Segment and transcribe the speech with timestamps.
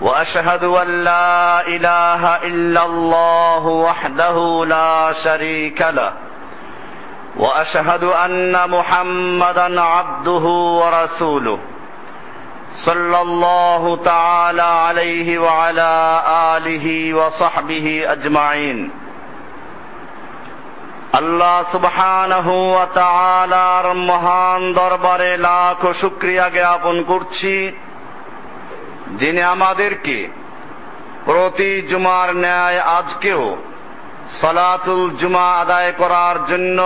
[0.00, 6.12] واشهد ان لا اله الا الله وحده لا شريك له
[7.36, 10.44] واشهد ان محمدا عبده
[10.80, 11.58] ورسوله
[12.86, 15.90] صلى الله تعالى عليه وعلى
[16.56, 18.90] اله وصحبه اجمعين
[21.20, 27.54] আল্লাহ সুবহানাহু ওয়া তাআলার মহান দরবারে লাখ শুকরিয়া জ্ঞাপন করছি
[29.13, 30.27] যিনি আমাদেরকে
[31.25, 33.57] প্রতি জুমার ন্যায় আজকেও
[34.41, 36.79] সলাতুল জুমা আদায় করার জন্য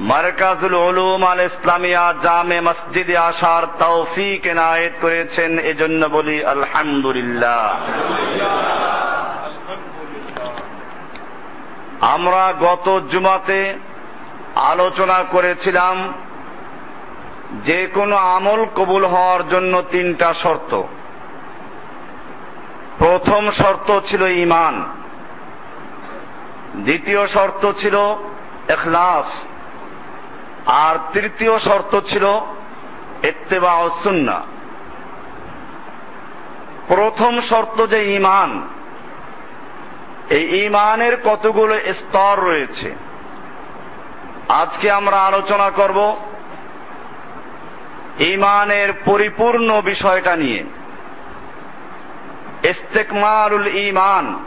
[0.00, 7.78] মার্কাজুল উলুম আল ইসলামিয়া জামে মসজিদে আসার তৌফিক এনায়েত করেছেন, এজন্য বলি আলহামদুলিল্লাহ।
[12.00, 13.74] আমরা গত জুমাতে
[14.54, 16.12] আলোচনা করেছিলাম
[17.64, 20.82] যে কোনো আমল কবুল হওয়ার জন্য তিনটা শর্ত।
[22.98, 24.84] প্রথম শর্ত ছিল ইমান।
[26.76, 27.96] দ্বিতীয় শর্ত ছিল
[28.68, 29.28] এখলাস
[30.66, 32.24] আর তৃতীয় শর্ত ছিল
[33.22, 34.42] এত্তেবা সুন্না
[36.88, 38.68] প্রথম শর্ত যে ইমান,
[40.30, 42.94] এই ইমানের কতগুলো স্তর রয়েছে?
[44.48, 46.16] আজকে আমরা আলোচনা করব
[48.18, 50.64] ইমানের পরিপূর্ণ বিষয়টা নিয়ে।
[52.62, 54.44] ইস্তেকমালুল ইমান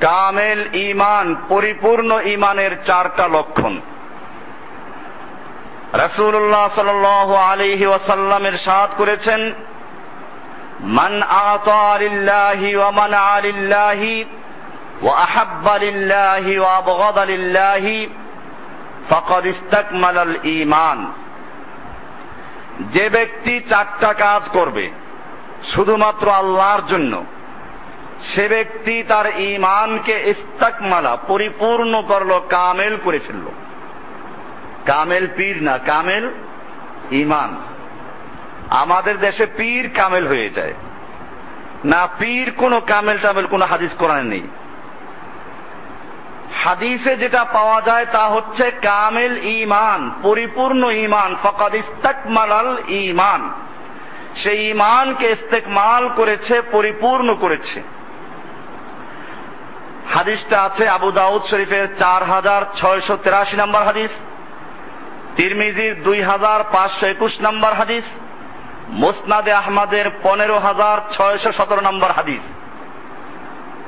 [0.00, 3.80] কামেল ইমান পরিপূর্ণ ইমানের চারটা লক্ষণ।
[5.92, 7.06] রসুল্লাহ সাল
[7.36, 9.52] আলিহি ওয়াসাল্লামের সাদ করেছেন,
[10.80, 14.24] মান আতালিল্লাহি ওয়া মান আলিল্লাহি
[15.02, 18.08] ওয়া আহাব্বা লিল্লাহি ওয়া আবগাদা লিল্লাহি
[19.08, 21.12] ফাকাদ ইস্তাকমালাল ঈমান।
[22.92, 24.90] যে ব্যক্তি চারটা কাজ করবে
[25.74, 27.24] শুধুমাত্র আল্লাহর জন্য।
[28.34, 33.46] সে ব্যক্তি তার ইমানকে ইস্তাকমালা, পরিপূর্ণ করল, কামেল করে ফেলল।
[34.86, 36.30] কামেল পীর না, কামেল
[37.10, 37.56] ইমান
[38.70, 40.74] আমাদের দেশে পীর কামেল হয়ে যায়।
[41.84, 44.48] না, পীর কোনো কামেল টামেল, কোনো হাদিস কোরআনে নেই।
[46.64, 53.50] হাদিসে যেটা পাওয়া যায় তা হচ্ছে কামেল ইমান পরিপূর্ণ ইমান ফকাদ ইস্তাকমালাল ইমান
[54.42, 57.82] সেই ইমানকে ইস্তেকমাল করেছে, পরিপূর্ণ করেছে।
[60.14, 64.10] হাদিসটা আছে আবু দাউদ শরীফের চার হাজার ছয়শো তেরাশি নম্বর হাদিস,
[65.36, 68.04] তিরমিজির দুই হাজার পাঁচশো একুশ নম্বর হাদিস,
[68.88, 72.44] মোসনাদে আহমদের পনেরো হাজার ছয়শো সতেরো নম্বর হাদিস।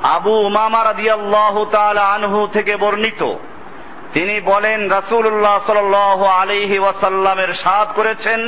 [0.02, 3.22] আবু উমামা রাদিয়াল্লাহ তাআলা আনহু থেকে বর্ণিত,
[4.14, 8.40] তিনি বলেন, রাসূলুল্লাহ সাল্লাল্লাহু আলাইহি ওয়াসাল্লামের সাদ করেছেন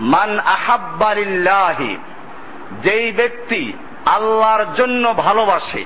[0.00, 1.96] মান আহাব্বালিল্লাহি
[2.82, 3.72] যেই ব্যক্তি
[4.06, 5.84] আল্লাহর জন্য ভালোবাসে,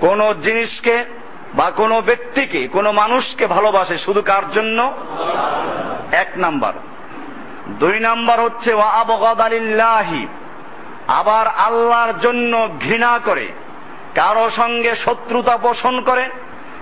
[0.00, 1.04] কোন জিনিসকে
[1.54, 4.92] বা কোনো ব্যক্তিকে, কোনো মানুষকে ভালোবাসে শুধু কার জন্য?
[6.12, 6.72] এক নাম্বার।
[7.68, 10.26] দুই নাম্বার হচ্ছে, ওয়া আবগাদালিল্লাহি
[11.08, 13.48] আবার আল্লাহর জন্য ঘৃণা করে,
[14.14, 16.28] কারও সঙ্গে শত্রুতা পোষণ করে,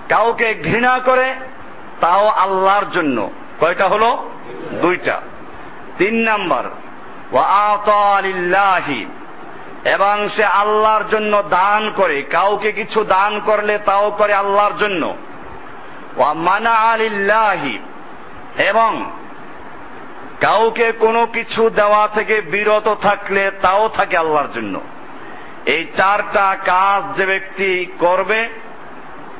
[0.09, 1.35] কাউকে ঘৃণা করে,
[2.01, 4.29] তাও আল্লাহর জন্য। কয়টা হলো?
[4.81, 5.21] দুইটা।
[5.99, 6.65] তিন নাম্বার
[9.85, 15.03] এবং সে আল্লাহর জন্য দান করে, কাউকে কিছু দান করলে তাও করে আল্লাহর জন্য।
[16.35, 16.73] মানা
[18.69, 18.91] এবং
[20.41, 24.75] কাউকে কোনো কিছু দেওয়া থেকে বিরত থাকলে তাও থাকে আল্লাহর জন্য।
[25.65, 28.49] এই চারটা কাজ যে ব্যক্তি করবে,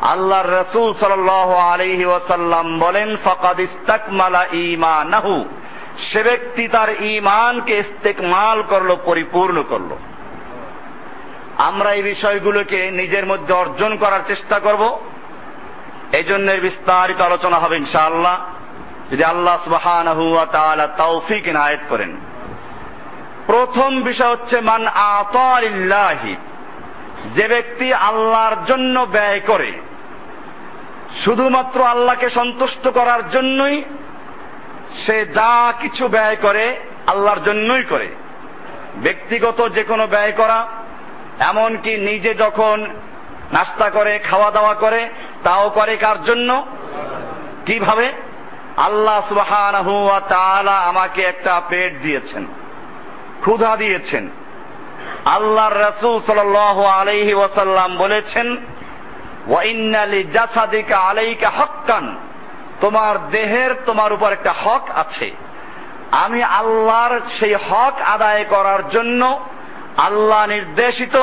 [0.01, 1.29] আল্লাহর রসুল সাল
[1.71, 5.45] আলহি ওয়াসাল্লাম বলেন, ফকাদ ইস্তাকমালা ইমানাহু
[6.11, 9.97] সে ব্যক্তি তার ইমানকে ইস্তেকমাল করল, পরিপূর্ণ করল।
[11.57, 14.99] আমরা এই বিষয়গুলোকে নিজের মধ্যে অর্জন করার চেষ্টা করব।
[16.11, 18.45] এই জন্য বিস্তারিত আলোচনা হবে ইনশাআল্লাহ।
[19.11, 22.17] যদি আল্লাহ তাআলা তৌফিক ইনায়েত করেন।
[23.45, 26.35] প্রথম বিষয় হচ্ছে, মান আতালিল্লাহি
[27.35, 29.71] যে ব্যক্তি আল্লাহর জন্য ব্যয় করে,
[31.25, 33.83] শুধুমাত্র আল্লাহকে সন্তুষ্ট করার জন্যই
[35.05, 36.65] সে যা কিছু ব্যয় করে,
[37.07, 38.07] আল্লাহর জন্যই করে।
[38.95, 40.67] ব্যক্তিগত যে কোনো ব্যয় করা,
[41.39, 42.77] এমনকি নিজে যখন
[43.51, 45.09] নাস্তা করে খাওয়া দাওয়া করে,
[45.43, 46.65] তাও করে কার জন্য?
[47.65, 48.11] কীভাবে?
[48.77, 52.45] আল্লাহ তাআলা আমাকে একটা পেট দিয়েছেন,
[53.39, 54.29] ক্ষুধা দিয়েছেন।
[55.25, 58.57] আল্লাহর রাসূল সাল্লাল্লাহু আলাইহি ওয়াসাল্লাম বলেছেন,
[59.47, 62.05] ওয়া ইন্না লিজাসাদিকা আলাইকা হাক্কান।
[62.81, 65.31] তোমার দেহের তোমার উপর একটা হক আছে।
[66.11, 69.39] আমি আল্লাহর সেই হক আদায় করার জন্য
[69.97, 71.15] আল্লাহ নির্দেশিত,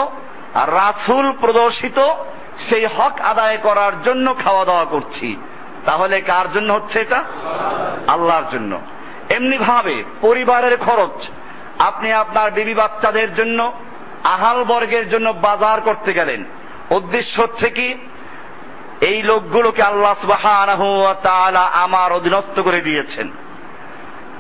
[0.55, 1.99] রাসূল প্রদর্শিত
[2.69, 5.37] সেই হক আদায় করার জন্য খাওয়া দাওয়া করছি।
[5.87, 7.25] তাহলে কার জন্য হচ্ছে এটা?
[8.07, 8.81] আল্লাহর জন্য।
[9.31, 11.29] এমনি ভাবে পরিবারের খরচ,
[11.79, 13.73] আপনি আপনার বিবি বাচ্চাদের জন্য,
[14.25, 16.45] আহাল বর্গের জন্য বাজার করতে গেলেন।
[16.91, 17.95] উদ্দেশ্য হচ্ছে কি?
[19.01, 23.31] এই লোকগুলোকে আল্লাহ ওয়া আমার অধীনস্থ করে দিয়েছেন।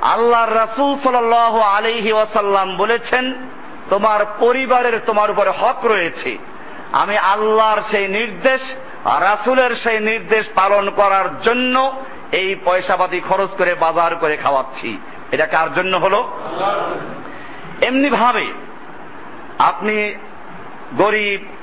[0.02, 3.48] আল্লাহর রাসূল সাল্লাল্লাহু আলাইহি ওয়াসাল্লাম বলেছেন
[3.90, 6.38] তোমার পরিবারের তোমার উপরে হক রয়েছে।
[6.92, 8.60] আমি আল্লাহর সেই নির্দেশ
[9.04, 11.92] আর রাসূলের সেই নির্দেশ পালন করার জন্য
[12.32, 14.98] এই পয়সাপাতি খরচ করে বাজার করে খাওয়াচ্ছি।
[15.32, 16.28] এটা কার জন্য হলো?
[17.80, 18.46] এমনি ভাবে
[19.58, 20.14] আপনি
[20.96, 21.55] গরিব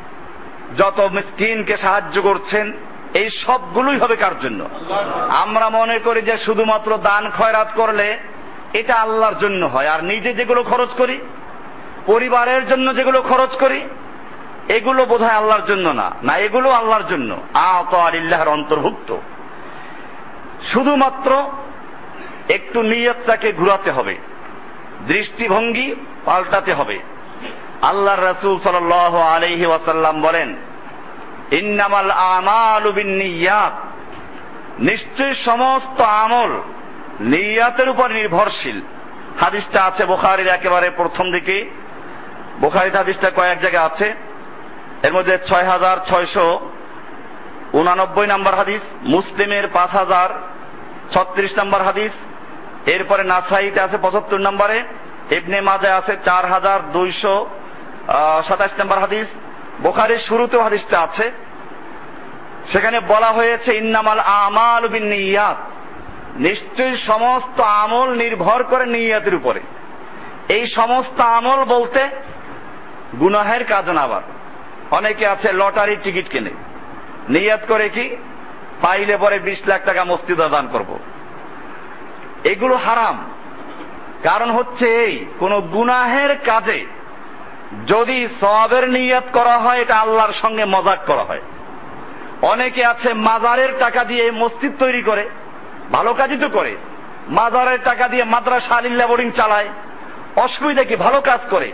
[0.77, 2.73] যত মিসকিনকে সাহায্য করছেন,
[3.13, 4.69] এই সবগুলোই হবে কার জন্য?
[5.29, 8.17] আমরা মনে করি যে শুধুমাত্র দান খয়রাত করলে
[8.73, 11.19] এটা আল্লাহর জন্য হয়। আর নিজে যেগুলো খরচ করি,
[12.05, 13.81] পরিবারের জন্য যেগুলো খরচ করি,
[14.67, 19.17] এগুলো বোধহয় আল্লাহর জন্য না। না, এগুলো আল্লাহর জন্য। আত আলিল্লাহর অন্তর্ভুক্ত।
[20.73, 21.51] শুধুমাত্র
[22.49, 24.17] একটু নিয়তটাকে ঘুরাতে হবে,
[25.07, 25.95] দৃষ্টিভঙ্গি
[26.25, 26.99] পাল্টাতে হবে।
[27.83, 28.91] আল্লাহ রসুল সাল
[29.35, 30.55] আলহি ওয়াসাল্লাম বলেন,
[31.51, 33.73] ইন্নামাল আমাল নিয়াত
[34.79, 36.51] নিশ্চয়ই সমস্ত আমল
[37.19, 38.81] নিয়াতের উপর নির্ভরশীল।
[39.39, 41.69] হাদিসটা আছে বোখারির একেবারে প্রথম দিকে।
[42.61, 44.13] বোখারির হাদিসটা কয়েক জায়গায় আছে।
[45.03, 46.69] এর মধ্যে ছয় হাজার ছয়শো
[47.73, 50.29] উনানব্বই নম্বর হাদিস, মুসলিমের পাঁচ হাজার
[51.13, 52.11] ছত্রিশ নম্বর হাদিস।
[52.89, 54.83] এরপরে নাসাইতে আছে পঁচাত্তর নম্বরে।
[55.31, 57.35] ইবনে মাজায় আছে চার হাজার দুইশো
[58.47, 59.27] সাতাশ নম্বর হাদিস,
[59.81, 61.31] বোখারির শুরুতেও হাদিসটা আছে।
[62.71, 65.57] সেখানে বলা হয়েছে, ইন্নামাল আমাল বিন নিয়াত
[66.35, 69.59] নিশ্চয়ই সমস্ত আমল নির্ভর করে নিয়াতের উপরে।
[70.49, 72.09] এই সমস্ত আমল বলতে
[73.19, 74.21] গুনাহের কাজ না আবার।
[74.91, 76.49] অনেকে আছে, লটারির টিকিট কেনে।
[77.29, 78.15] নিয়াত করে কি?
[78.81, 80.99] পাইলে পরে বিশ লাখ টাকা মসজিদে দান করব।
[82.43, 83.29] এগুলো হারাম।
[84.23, 86.85] কারণ হচ্ছে এই, কোন গুনাহের কাজে
[87.87, 91.41] যদি সবের নিয়াত করা হয়, এটা আল্লাহর সঙ্গে মজাক করা হয়।
[92.41, 95.29] অনেকে আছে মাজারের টাকা দিয়ে মসজিদ তৈরি করে,
[95.91, 96.75] ভালো কাজই তো করে।
[97.29, 99.69] মাজারের টাকা দিয়ে মাদ্রাসা আলিল্লা বোর্ডিং চালায়,
[100.35, 100.95] অসুবিধা কি?
[100.95, 101.71] ভালো কাজ করে।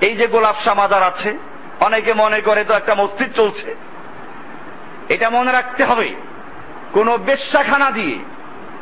[0.00, 1.38] এই যে গোলাপসা মাজার আছে,
[1.80, 3.74] অনেকে মনে করে তো একটা মসজিদ চলছে।
[5.08, 6.14] এটা মনে রাখতে হবে,
[6.92, 8.18] কোন বেশ্যাখানা দিয়ে,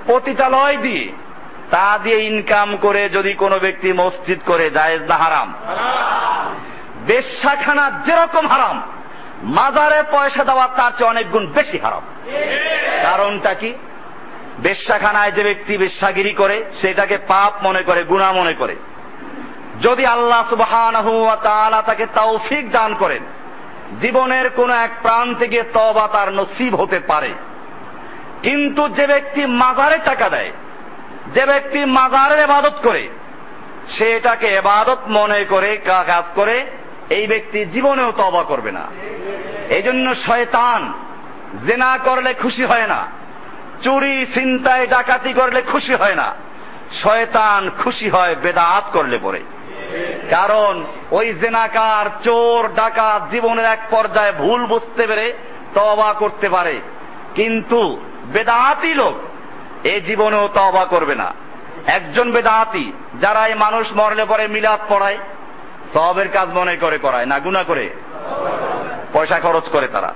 [0.07, 1.13] পতিতালয় দিয়ে
[1.71, 5.55] তা দিয়ে ইনকাম করে যদি কোনো ব্যক্তি মসজিদ করে, জায়েজ না হারাম।
[7.07, 8.83] বেশ্যাখানা যেরকম হারাম,
[9.43, 12.03] মাজারে পয়সা দেওয়া তার চেয়ে অনেক গুণ বেশি হারাম।
[13.03, 13.75] কারণটা কি?
[14.59, 18.77] বেশ্যাখানায় যে ব্যক্তি বেশ্যাগিরি করে, সেটাকে পাপ মনে করে গুণা মনে করে।
[19.83, 20.55] যদি আল্লাহ
[21.09, 23.23] ওয়া তাকে তৌফিক দান করেন,
[24.01, 27.31] জীবনের কোন এক প্রাণ থেকে তবা তার নসিব হতে পারে।
[28.43, 30.51] কিন্তু যে ব্যক্তি মাজারে টাকা দেয়
[31.35, 33.09] যে ব্যক্তি মাজারের এবাদত করে,
[33.99, 36.67] সে এটাকে এবাদত মনে করে কাজ করে,
[37.11, 38.87] এই ব্যক্তি জীবনেও তবা করবে না।
[39.69, 40.93] এই জন্য শয়তান
[41.67, 43.07] জেনা করলে খুশি হয় না।
[43.83, 46.35] চুরি চিন্তায় ডাকাতি করলে খুশি হয় না।
[47.03, 49.43] শয়তান খুশি হয় বেদাত করলে পরে।
[50.31, 55.33] কারণ ওই জেনাকার, চোর, ডাকাত জীবনের এক পর্যায়ে ভুল বুঝতে পেরে
[55.75, 56.81] তবা করতে পারে।
[57.35, 59.15] কিন্তু বেদাতি লোক
[59.85, 61.33] এই জীবনেও তবা করবে না।
[61.87, 65.19] একজন বেদাতি যারা এই মানুষ মরলে পরে মিলাদ পড়ায়
[65.95, 67.91] সবের কাজ মনে করে করায় না গুণা করে।
[69.13, 70.15] পয়সা খরচ করে তারা।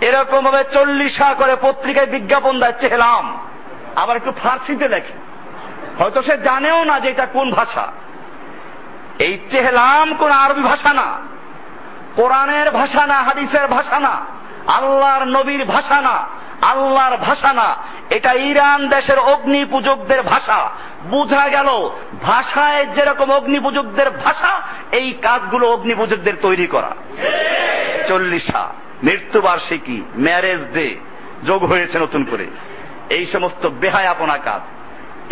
[0.00, 3.38] এরকম ভাবে চল্লিশা করে পত্রিকায় বিজ্ঞাপন দেয়, চেহলাম।
[3.96, 5.12] আবার একটু ফার্সিতে লেখে।
[5.98, 7.92] হয়তো সে জানেও না যে এটা কোন ভাষা।
[9.18, 11.18] এই চেহলাম কোন আরবি ভাষা না,
[12.16, 14.20] কোরআনের ভাষা না, হাদিসের ভাষা না,
[14.66, 16.26] আল্লাহর নবীর ভাষা না
[16.62, 17.76] আল্লাহর ভাষা না।
[18.10, 20.70] এটা ইরান দেশের অগ্নি পূজকদের ভাষা।
[21.10, 21.90] বোঝা গেল,
[22.22, 24.60] ভাষায় যেরকম অগ্নি পূজকদের ভাষা,
[24.92, 26.94] এই কাজগুলো অগ্নি পূজকদের তৈরি করা।
[28.08, 28.72] চল্লিশা,
[29.02, 30.96] মৃত্যুবার্ষিকী ম্যারেজ ডে
[31.46, 32.46] যোগ হয়েছে নতুন করে।
[33.10, 34.60] এই সমস্ত বেহায়াপনা কাজ।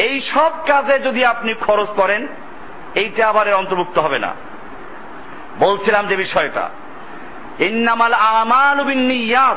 [0.00, 2.26] এই সব কাজে যদি আপনি খরচ করেন,
[2.94, 4.34] এইটা আবার অন্তর্ভুক্ত হবে না।
[5.58, 6.70] বলছিলাম যে বিষয়টা,
[7.58, 9.56] ইন্নামাল আমাল নিয়াত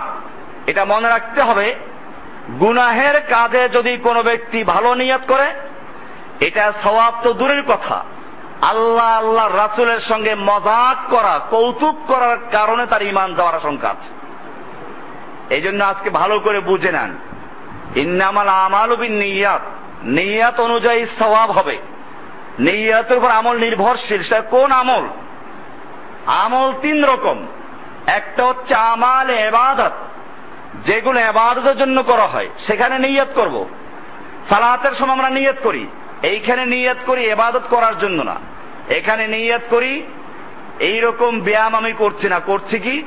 [0.67, 1.75] এটা মনে রাখতে হবে,
[2.59, 5.53] গুনাহের কাজে যদি কোনো ব্যক্তি ভালো নিয়াত করে,
[6.39, 8.03] এটা সওয়াব তো দূরের কথা।
[8.61, 14.17] আল্লাহ আল্লাহ রাসুলের সঙ্গে মজাক করা, কৌতুক করার কারণে তার ইমান যাওয়ার আশঙ্কা আছে।
[15.55, 17.17] এই জন্য আজকে ভালো করে বুঝে নেন।
[17.95, 19.61] ইন্নামাল আমাল নিয়াত
[20.03, 21.77] নিয়াত অনুযায়ী সওয়াব হবে।
[22.59, 25.07] নিয়াতের উপর আমল নির্ভরশীল, সেটা কোন আমল?
[26.25, 27.47] আমল তিন রকম।
[28.07, 29.91] একটা হচ্ছে আমাল এবাদত
[30.85, 33.65] যেগুলো এবাদতের জন্য করা হয়, সেখানে নিয়ত করব।
[34.49, 35.87] সালাতের সময় আমরা নিয়ত করি।
[36.23, 38.35] এইখানে নিয়ত করি এবাদত করার জন্য না।
[38.89, 40.03] এখানে নিয়ত করি,
[40.79, 43.03] এইরকম ব্যায়াম আমি করছি না। করছি কি?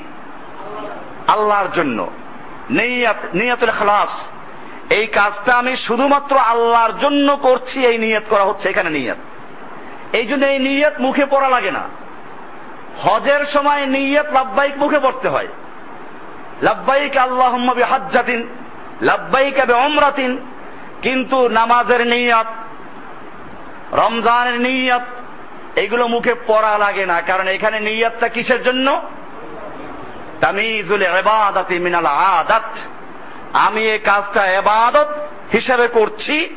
[1.26, 2.10] আল্লাহর জন্য।
[3.34, 4.12] নিয়ত খালাস
[4.92, 9.16] এই কাজটা আমি শুধুমাত্র আল্লাহর জন্য করছি, এই নিয়ত করা হচ্ছে, এখানে নিয়ত।
[10.12, 11.88] এই জন্য এই নিয়ত মুখে পড়া লাগে না।
[13.02, 15.48] হজের সময় নিয়ত লাভবাহিক মুখে পড়তে হয়।
[16.62, 18.48] লাভবাহিক আল্লাহ হাজ্জাতিন
[19.60, 20.38] আবে অমরাতিন
[21.02, 22.46] কিন্তু নামাজের নিয়ত,
[23.92, 25.02] রমজানের নিয়ত,
[25.76, 29.02] এগুলো মুখে পড়া লাগে না। কারণ এখানে নিয়তটা কিসের জন্য?
[30.40, 32.62] তামিজুল এবাদাতি মিনাল আদাত।
[33.52, 35.08] আমি এই কাজটা এবাদত
[35.52, 36.54] হিসাবে করছি,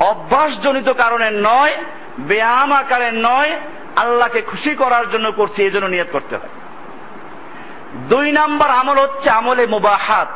[0.00, 1.74] অভ্যাসজনিত কারণে নয়,
[2.18, 3.60] ব্যায়াম আকারে নয়,
[3.96, 6.48] আল্লাহকে খুশি করার জন্য করছি এই জন্য নিয়ত করতে হয়।
[7.96, 10.28] দুই নাম্বার আমল হচ্ছে আমলে মুবাহাত।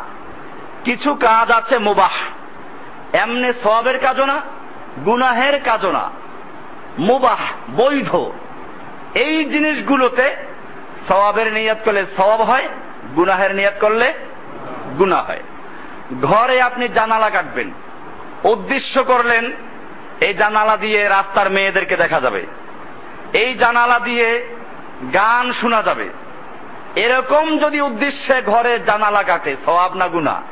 [0.85, 2.13] কিছু কাজ আছে মুবাহ।
[3.13, 4.41] এমনি সবের কাজও না,
[5.05, 6.11] গুনাহের কাজও না।
[6.99, 7.39] মুবাহ,
[7.77, 8.17] বৈধ।
[9.15, 10.37] এই জিনিসগুলোতে
[11.09, 12.69] সবাবের নিয়ত করলে সবাব হয়,
[13.17, 14.15] গুনাহের নিয়ত করলে
[14.99, 15.43] গুনাহ হয়।
[16.23, 17.71] ঘরে আপনি জানালা কাটবেন।
[18.45, 19.53] উদ্দেশ্য করলেন,
[20.21, 22.47] এই জানালা দিয়ে রাস্তার মেয়েদেরকে দেখা যাবে।
[23.33, 24.55] এই জানালা দিয়ে
[25.15, 26.09] গান শোনা যাবে।
[26.97, 30.43] এরকম যদি উদ্দেশ্যে ঘরে জানালা কাটে সবাব না গুণা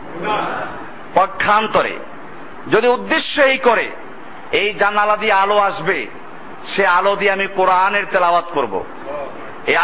[1.14, 1.96] পক্ষান্তরে।
[2.72, 3.90] যদি উদ্দেশ্য এই করে,
[4.52, 6.06] এই জানালা দিয়ে আলো আসবে,
[6.76, 8.84] সে আলো দিয়ে আমি কোরআনের তেলাওয়াত করব।
[9.66, 9.74] এই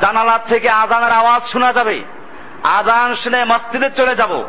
[0.00, 2.04] জানালা থেকে আজানের আওয়াজ শোনা যাবে,
[2.62, 4.44] আজান শুনে মসজিদে চলে যাব।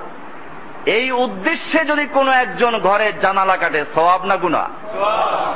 [0.86, 4.70] এই উদ্দেশ্যে যদি কোনো একজন ঘরে জানালা কাটে সবাব না গুণা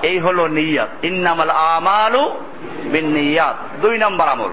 [0.01, 2.31] এই হলো নিয়াত। ইন্নামাল আমালু
[2.83, 4.49] বিন নিয়াত। দুই নম্বর আমল।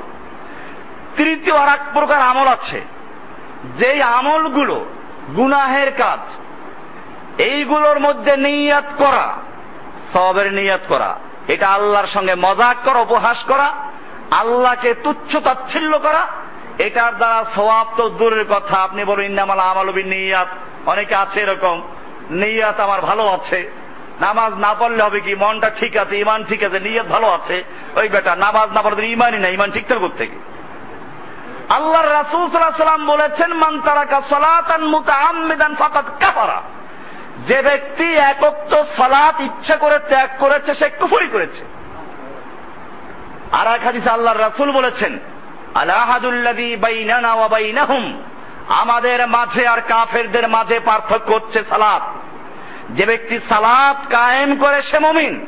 [1.16, 2.80] তৃতীয় আর এক প্রকার আমল আছে।
[3.78, 4.85] যেই আমলগুলো
[5.37, 6.20] গুনাহের কাজ,
[7.40, 9.26] এইগুলোর মধ্যে নিয়াত করা
[10.12, 11.18] সবের নিয়াত করা,
[11.49, 13.68] এটা আল্লাহর সঙ্গে মজাক করা, উপহাস করা,
[14.30, 16.26] আল্লাহকে তুচ্ছ তাচ্ছিল্য করা,
[16.78, 20.49] এটার দ্বারা সবাব তো দূরের কথা। আপনি বলুন, ইন্নামাল আমালবি নিয়াত
[20.87, 21.82] অনেকে আছে এরকম,
[22.30, 23.70] নিয়াত আমার ভালো আছে।
[24.20, 25.35] নামাজ না পড়লে হবে কি?
[25.35, 27.64] মনটা ঠিক আছে ইমান ঠিক আছে, নিয়াত ভালো আছে।
[27.96, 30.37] ওই বেটা নামাজ না পড়লে ইমানই না ইমান ঠিক থাকবে থেকে
[31.68, 36.62] আল্লাহর রাসূল সাল্লাম বলেছেন, মান তারাকা সালাতান মুতাআম্মিদান ফাকাদ কাফারা।
[37.46, 41.64] যে ব্যক্তি একত্র সালাত ইচ্ছা করে ত্যাগ করেছে, সে কুফরি করেছে।
[43.52, 45.18] আর এক হাদিসে আল্লাহর রাসূল বলেছেন
[45.75, 48.23] আলাহাদুল্লাযী বাইনানা ওয়া বাইনাহুম।
[48.68, 52.02] আমাদের মাঝে আর কাফেরদের মাঝে পার্থক্য হচ্ছে সালাত।
[52.90, 55.46] যে ব্যক্তি সালাত কায়েম করে, সে মমিন।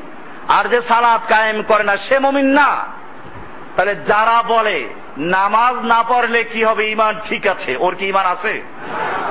[0.49, 2.85] আর যে সালাত কায়েম করে না, সে মমিন না।
[3.77, 6.91] তাহলে যারা বলে নামাজ না পড়লে কি হবে?
[6.91, 8.63] ইমান ঠিক আছে। ওর কি ইমান আছে?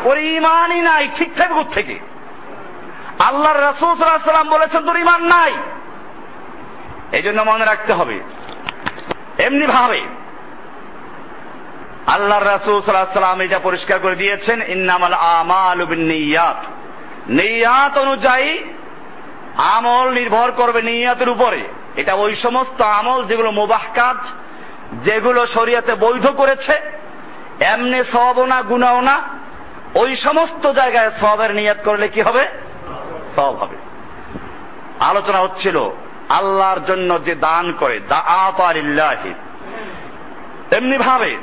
[0.03, 2.00] ওর ইমানই নাই, ঠিক থাকবে থেকে?
[3.20, 5.53] আল্লাহর রসুল বলেছেন, তোর ইমান নাই।
[7.12, 8.20] এই জন্য মনে রাখতে হবে।
[9.38, 10.01] এমনি ভাবে
[12.08, 16.63] আল্লাহর রাসূল সাল্লাম এটা পরিষ্কার করে দিয়েছেন, ইন্নামাল আমালু বিন্নিয়াত।
[17.29, 18.63] নিয়াত অনুযায়ী
[19.58, 21.62] আমল নির্ভর করবে নিয়াতের উপরে।
[21.96, 24.17] এটা ওই সমস্ত আমল যেগুলো মুবাহ কাজ
[24.94, 26.82] যেগুলো শরীয়তে বৈধ করেছে,
[27.60, 29.22] এমনি সবও না গুণাও না,
[29.96, 32.48] ওই সমস্ত জায়গায় সবের নিয়াত করলে কি হবে?
[33.36, 33.75] সব হবে।
[35.00, 35.89] আলোচনা হচ্ছিল,
[36.29, 39.34] আল্লাহর জন্য যে দান করে দা আপারিল্লাহি
[40.70, 41.38] তেমনি ভাবে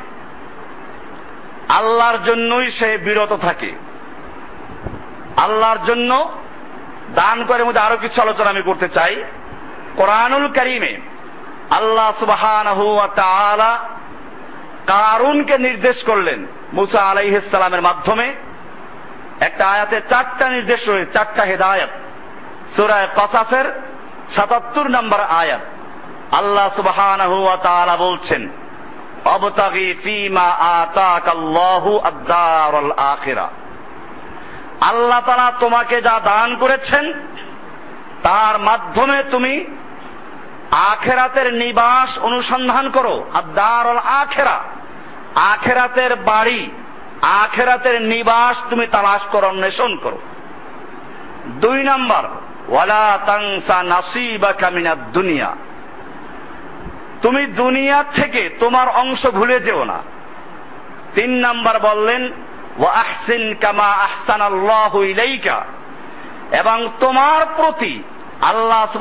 [1.68, 3.72] আল্লাহর জন্যই সে বিরত থাকে।
[5.36, 6.30] আল্লাহর জন্য
[7.14, 9.24] দান করে মধ্যে আরও কিছু আলোচনা আমি করতে চাই।
[9.96, 11.00] কোরআনুল করিমে
[11.71, 12.66] আল্লাহ সুবাহান
[14.87, 18.35] কারুনকে নির্দেশ করলেন মুসা আলাইহিসালামের মাধ্যমে।
[19.40, 21.88] একটা আয়াতে চারটা নির্দেশ রয়েছে, চারটা হেদায়ত।
[22.76, 23.80] সুরায় কসাফের
[24.37, 25.61] সাতাত্তর নম্বর আয়াত।
[26.35, 27.28] আল্লাহ সুবাহান
[27.99, 28.49] বলছেন
[34.80, 37.12] আল্লাহ তারা তোমাকে যা দান করেছেন,
[38.23, 39.64] তার মাধ্যমে তুমি
[40.75, 44.61] আখেরাতের নিবাস অনুসন্ধান করো। আর আখেরা।
[45.35, 46.71] আখেরাতের বাড়ি,
[47.23, 50.19] আখেরাতের নিবাস তুমি তালাশ করো, অন্বেষণ করো।
[51.47, 52.25] দুই নাম্বার,
[52.69, 55.57] ওয়ালা তাংসা নাসিবা কামিনা দুনিয়া।
[57.23, 59.99] তুমি দুনিয়া থেকে তোমার অংশ ভুলে যেও না।
[61.14, 62.33] তিন নাম্বার বললেন
[62.78, 65.64] ও আহসিন কামা আহসান আল্লাহ ইলাইকা।
[66.52, 68.02] এবং তোমার প্রতি
[68.43, 68.97] আল্লাহ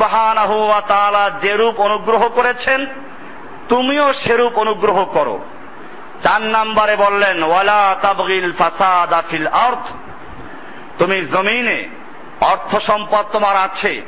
[0.51, 2.85] ওয়া যেরূপ অনুগ্রহ করেছেন,
[3.69, 5.39] তুমিও সেরূপ অনুগ্রহ করো।
[6.23, 9.87] চার নাম্বারে বললেন, ওয়ালা তাবগিল ফাসাদ ফিল আরদ।
[10.97, 11.89] তুমি জমিনে
[12.41, 14.01] অর্থ সম্পদ তোমার আছে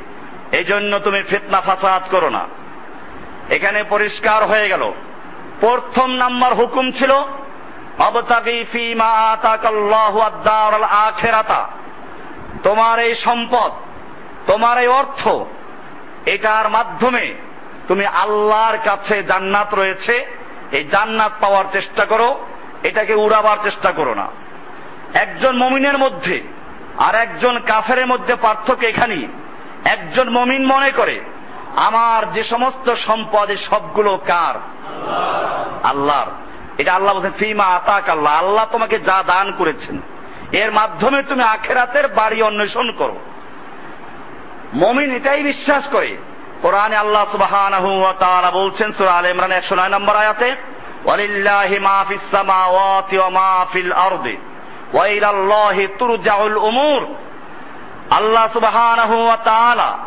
[0.52, 2.46] এই জন্য তুমি ফিতনা ফাসাদ করো না।
[3.50, 4.92] এখানে পরিষ্কার হয়ে গেল।
[5.60, 7.12] প্রথম নাম্বার হুকুম ছিল
[12.62, 13.72] তোমার এই সম্পদ
[14.46, 15.28] তোমার এই অর্থ,
[16.28, 17.34] এটার মাধ্যমে
[17.88, 20.26] তুমি আল্লাহর কাছে জান্নাত রয়েছে,
[20.72, 22.46] এই জান্নাত পাওয়ার চেষ্টা করো,
[22.82, 24.26] এটাকে উড়াবার চেষ্টা করো না।
[25.14, 26.42] একজন মমিনের মধ্যে
[26.98, 29.28] আর একজন কাফের মধ্যে পার্থক্য এখানেই।
[29.84, 31.20] একজন মমিন মনে করে,
[31.76, 34.54] আমার যে সমস্ত সম্পদ সবগুলো কার?
[35.86, 36.30] আল্লাহর।
[36.78, 40.00] এটা আল্লাহ বলছেন, ফিমা আতাক আল্লাহ। আল্লাহ তোমাকে যা দান করেছেন,
[40.52, 43.16] এর মাধ্যমে তুমি আখেরাতের বাড়ি অন্বেষণ করো।
[44.74, 46.16] মমিন এটাই বিশ্বাস করে।
[46.62, 47.24] কোরআনে আল্লাহ
[48.18, 50.56] তাআলা বলছেন, সূরা আলে ইমরান 109 নম্বর আয়াতে,
[51.04, 51.78] ওয়ালিল্লাহি
[52.30, 53.40] সামাওয়াতি ওয়া
[53.94, 54.36] আরদি,
[54.92, 57.14] ওয়া ইলাল্লাহি তুরজাউল উমুর।
[58.10, 59.98] আল্লাহ সুবহানাহু ওয়া তাআলা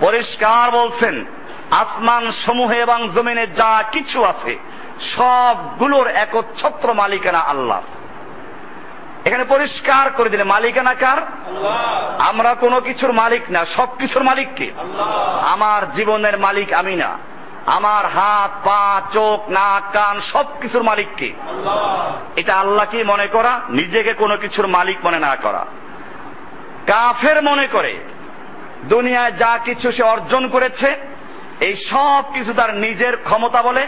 [0.00, 1.24] পরিষ্কার বলছেন,
[1.70, 4.58] আসমান সমূহে এবং জমিনে যা কিছু আছে,
[5.16, 7.80] সবগুলোর একচ্ছত্র মালিকানা আল্লাহ।
[9.28, 11.18] এখানে পরিষ্কার করে দিলে মালিকানা কার
[12.18, 14.68] আমরা কোনো কিছুর মালিক না সব কিছুর মালিক কে
[15.44, 17.10] আমার জীবনের মালিক আমি না।
[17.66, 21.32] আমার হাত পা চোখ নাক কান সব কিছুর মালিক কে
[22.36, 23.52] এটা আল্লাহকে মনে করা?
[23.68, 25.62] নিজেকে কোনো কিছুর মালিক মনে না করা।
[26.86, 27.94] কাফের মনে করে
[28.84, 30.88] দুনিয়ায় যা কিছু সে অর্জন করেছে
[31.60, 33.84] এই সব কিছু তার নিজের ক্ষমতা বলে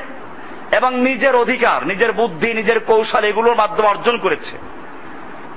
[0.70, 4.69] এবং নিজের অধিকার নিজের বুদ্ধি নিজের কৌশল এগুলোর মাধ্যমে অর্জন করেছে।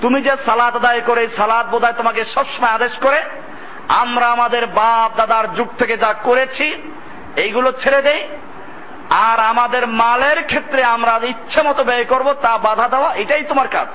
[0.00, 3.22] তুমি যে সালাদ আদায় করে সালাদ বোধহয় তোমাকে সবসময় আদেশ করে,
[3.88, 6.92] আমরা আমাদের বাপ দাদার যুগ থেকে যা করেছি,
[7.36, 8.28] এইগুলো ছেড়ে দেই।
[9.10, 13.88] আর আমাদের মালের ক্ষেত্রে আমরা ইচ্ছে মতো ব্যয় করব, তা বাধা দেওয়া, এটাই তোমার কাজ।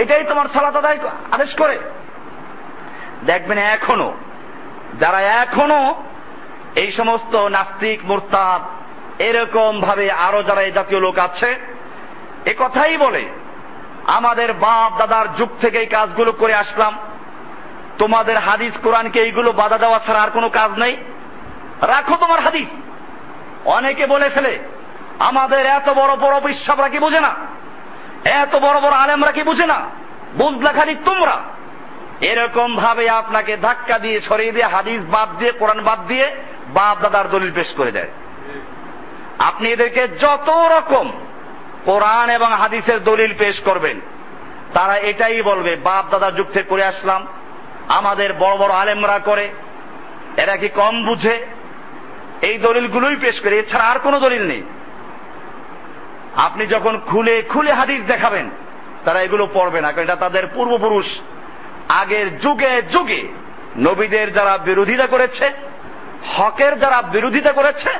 [0.00, 0.98] এটাই তোমার সালাত আদায়
[1.30, 1.78] আদেশ করে।
[3.26, 4.14] দেখবেন এখনও,
[5.00, 6.02] যারা এখনও
[6.76, 8.62] এই সমস্ত নাস্তিক, মোরতাদ
[9.20, 11.56] এরকম ভাবে আরও যারা এই জাতীয় লোক আছে,
[12.44, 13.28] এ কথাই বলে
[14.10, 16.98] আমাদের বাপ দাদার যুগ থেকে এই কাজগুলো করে আসলাম।
[17.98, 20.96] তোমাদের হাদিস, কোরআনকে এইগুলো বাধা দেওয়া ছাড়া আর কোনো কাজ নেই।
[21.82, 22.68] রাখো তোমার হাদিস।
[23.64, 24.58] অনেকে বলে ফেলে,
[25.18, 27.34] আমাদের এত বড় বড় বিশ্বাসরা কি বুঝে না?
[28.24, 29.80] এত বড় বড় আলেমরা কি বুঝে না?
[30.34, 31.36] বুঝলা খালি তোমরা।
[32.20, 36.36] এরকম ভাবে আপনাকে ধাক্কা দিয়ে, সরিয়ে দিয়ে, হাদিস বাদ দিয়ে, কোরআন বাদ দিয়ে
[36.68, 38.08] বাপ দাদার দলিল পেশ করে দেয়।
[39.38, 41.12] আপনি এদেরকে যত রকম
[41.84, 44.00] কোরআন এবং হাদিসের দলিল পেশ করবেন।
[44.74, 47.26] তারা এটাই বলবে, বাপ যুগ থেকে করে আসলাম,
[47.88, 49.48] আমাদের বড় বড় আলেমরা করে,
[50.36, 51.46] এরা কি কম বুঝে?
[52.42, 54.62] এই দলিলগুলোই পেশ করে, এছাড়া আর কোনো দলিল নেই।
[56.36, 58.50] আপনি যখন খুলে খুলে হাদিস দেখাবেন,
[59.04, 61.06] তারা এগুলো পড়বে না, কারণ এটা তাদের পূর্বপুরুষ।
[61.88, 63.28] আগের যুগে যুগে
[63.78, 65.50] নবীদের যারা বিরোধিতা করেছে,
[66.36, 67.90] হকের যারা বিরোধিতা করেছে,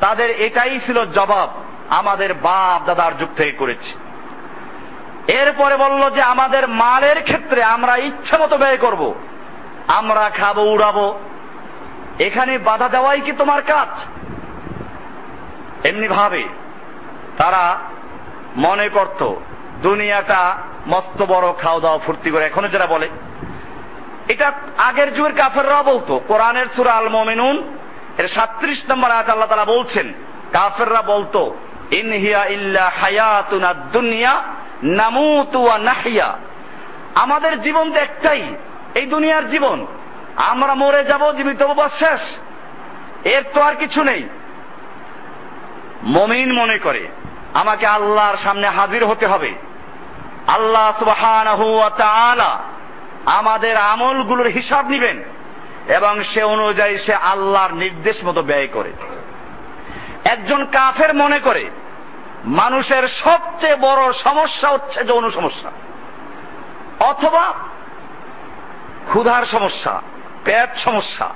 [0.00, 1.48] তাদের এটাই ছিল জবাব।
[1.90, 3.94] আমাদের বাপ দাদার যুগ থেকে করেছি।
[5.32, 9.14] এরপরে বলল যে আমাদের মালের ক্ষেত্রে আমরা ইচ্ছা মতো ব্যয় করব।
[9.88, 11.18] আমরা খাব, উড়াবো।
[12.18, 13.88] এখানে বাধা দেওয়াই কি তোমার কাজ?
[15.86, 16.44] এমনি ভাবে
[17.38, 17.78] তারা
[18.56, 19.34] মনে করত,
[19.82, 23.08] দুনিয়াটা মস্ত বড় খাওয়া দাওয়া ফুর্তি করে। এখনও যারা বলে,
[24.28, 27.76] এটা আগের যুগের কাফেররাও বলতো, কোরআনের সুরা আল মমিনুন
[28.18, 30.12] এর সাত্রিশ নম্বর আয়াত আল্লাহ তারা বলছেন,
[30.52, 31.56] কাফেররা বলতো
[31.90, 34.42] ইনহিয়া ইল্লা হায়াতুনা দুনিয়া
[34.82, 36.38] নামুতু ওয়া নাহিয়া।
[37.14, 38.54] আমাদের জীবন তো একটাই,
[38.94, 39.86] এই দুনিয়ার জীবন।
[40.36, 41.62] আমরা মরে যাব, জীবিত
[41.98, 42.20] শেষ।
[43.26, 44.28] এর তো আর কিছু নেই।
[46.04, 47.08] মমিন মনে করে,
[47.54, 49.54] আমাকে আল্লাহর সামনে হাজির হতে হবে।
[50.46, 52.62] আল্লাহ তাআলা
[53.26, 55.22] আমাদের আমলগুলোর হিসাব নিবেন
[55.88, 58.92] এবং সে অনুযায়ী সে আল্লাহর নির্দেশ মতো ব্যয় করে।
[60.24, 61.70] একজন কাফের মনে করে
[62.44, 65.70] মানুষের সবচেয়ে বড় সমস্যা হচ্ছে যৌন সমস্যা।
[67.04, 67.52] অথবা
[69.06, 70.02] ক্ষুধার সমস্যা,
[70.44, 71.28] পেট সমস্যা।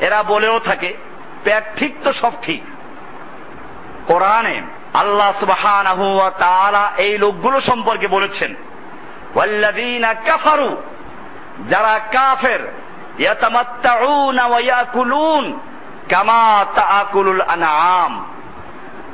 [0.00, 0.96] এরা বলেও থাকে,
[1.44, 2.62] পেট ঠিক তো সব ঠিক।
[4.06, 4.62] কোরআনে
[4.94, 6.30] আল্লাহ সুবহানাহু ওয়া
[6.96, 8.54] এই লোকগুলো সম্পর্কে বলেছেন
[10.26, 10.76] কাফারু,
[11.68, 12.72] যারা কাফের
[16.08, 18.29] কামা তাআকুলুল আনআম।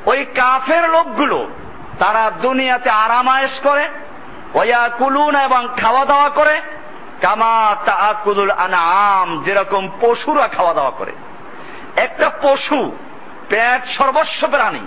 [0.06, 1.48] ওই কাফের লোকগুলো,
[1.98, 3.88] তারা দুনিয়াতে আরামায়েশ করে
[4.54, 6.60] ওয়াকুলুন এবং খাওয়া দাওয়া করে,
[7.20, 11.12] কামা তাআকুলুল আনআম, যেরকম পশুরা খাওয়া দাওয়া করে।
[11.96, 12.96] একটা পশু
[13.48, 14.86] পেট সর্বস্ব প্রাণী,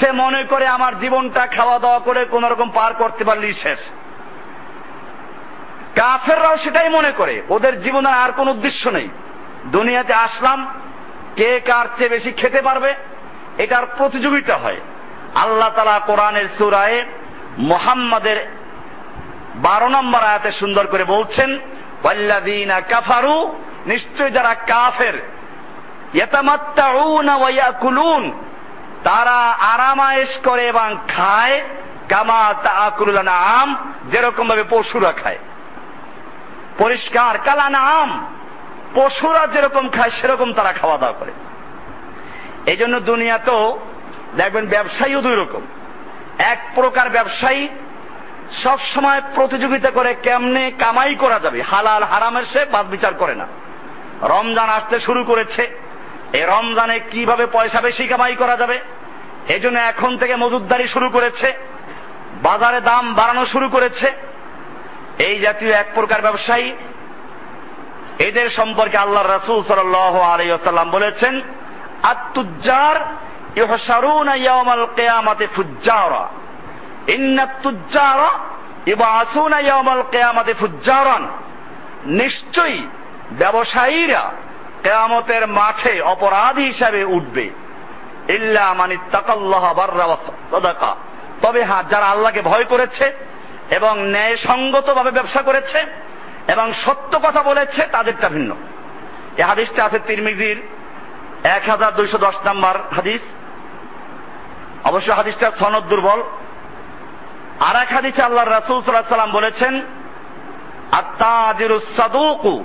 [0.00, 3.78] সে মনে করে আমার জীবনটা খাওয়া দাওয়া করে কোন রকম পার করতে পারলি শেষ।
[5.94, 9.08] কাফেররাও সেটাই মনে করে, ওদের জীবনের আর কোন উদ্দেশ্য নেই।
[9.66, 10.80] দুনিয়াতে আসলাম,
[11.36, 12.94] কে কার চেয়ে বেশি খেতে পারবে
[13.58, 14.80] এটার প্রতিযোগিতা হয়।
[15.34, 17.04] আল্লাহ তালা কোরআনের সুরায়
[17.58, 18.46] মোহাম্মদের
[19.54, 21.58] বারো নম্বর আয়াতে সুন্দর করে বলছেন,
[22.04, 25.22] ওয়াল্লাযীনা কাফারু নিশ্চয় যারা কাফের
[29.04, 31.60] তারা আরামায়েশ করে এবং খায়,
[32.08, 33.76] কামা তাআকুলুল আম
[34.10, 35.38] যেরকম ভাবে পশুরা খায়।
[36.78, 38.26] পরিষ্কার কালানা আম
[38.94, 41.32] পশুরা যেরকম খায়, সেরকম তারা খাওয়া দাওয়া করে।
[42.66, 43.78] এই জন্য দুনিয়াতেও
[44.36, 45.62] দেখবেন ব্যবসায়ীও দুই রকম।
[46.38, 47.68] এক প্রকার ব্যবসায়ী
[48.64, 53.46] সব সময় প্রতিযোগিতা করে কেমনে কামাই করা যাবে, হালাল হারামের সে বাদ বিচার করে না।
[54.22, 55.62] রমজান আসতে শুরু করেছে
[56.32, 58.78] এই রমজানে কীভাবে পয়সা বেশি কামাই করা যাবে?
[59.48, 61.52] এই জন্য এখন থেকে মজুদদারি শুরু করেছে,
[62.42, 64.12] বাজারে দাম বাড়ানো শুরু করেছে।
[65.18, 66.72] এই জাতীয় এক প্রকার ব্যবসায়ী,
[68.18, 71.42] এদের সম্পর্কে আল্লাহ রাসুল সাল আলাইসাল্লাম বলেছেন
[72.02, 72.96] আত্তুজ্জার
[73.56, 76.28] ইহসারুনা ইয়াউমাল কিয়ামাতে ফুজ্জারা।
[77.06, 78.30] ইন্নাত তুজ্জারা
[78.86, 81.28] ইবাসুনা ইয়াউমাল কিয়ামাতে ফুজ্জারান।
[82.06, 82.88] নিশ্চয়ই
[83.32, 84.30] ব্যবসায়ীরা
[84.82, 87.50] কেয়ামতের মাঠে অপরাধী হিসাবে উঠবে।
[88.28, 90.16] ইল্লা মানি তাকাল্লাহ বাররা
[91.42, 93.12] তবে হ্যাঁ যারা আল্লাহকে ভয় করেছে
[93.70, 95.86] এবং ন্যায়সঙ্গত ভাবে ব্যবসা করেছে
[96.48, 98.56] এবং সত্য কথা বলেছে, তাদেরটা ভিন্ন।
[99.36, 100.62] এ হাদিসটা আছে তিরমিজির
[101.44, 103.20] এক হাজার দুইশো দশ নম্বর হাদিস।
[104.84, 106.22] অবশ্য হাদিসটা সনদ দুর্বল।
[107.60, 109.82] আর এক হাদিসে আল্লাহ রাসুল সাল্লাহ সাল্লাম বলেছেন
[110.92, 112.64] আত্মাজিরুস সাদুকু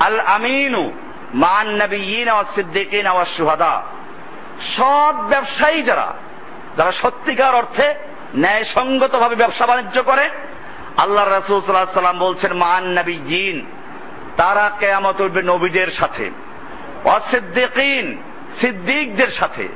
[0.00, 0.92] আল আমিনু
[1.34, 3.06] মান নবীন সিদ্দিকিন
[3.36, 3.82] সুহাদা
[4.76, 6.14] সব ব্যবসায়ী যারা
[6.76, 7.94] যারা সত্যিকার অর্থে
[8.34, 10.30] ন্যায়সঙ্গত ভাবে ব্যবসা বাণিজ্য করে
[10.96, 13.66] আল্লাহ রাসুল সাল্লাহ সাল্লাম বলছেন মান নবী জিন
[14.36, 16.30] তারা কেয়ামত উঠবে নবীদের সাথে।
[17.04, 18.22] অসিদ্দিকিন
[18.60, 19.68] সিদ্দিকদের সাথে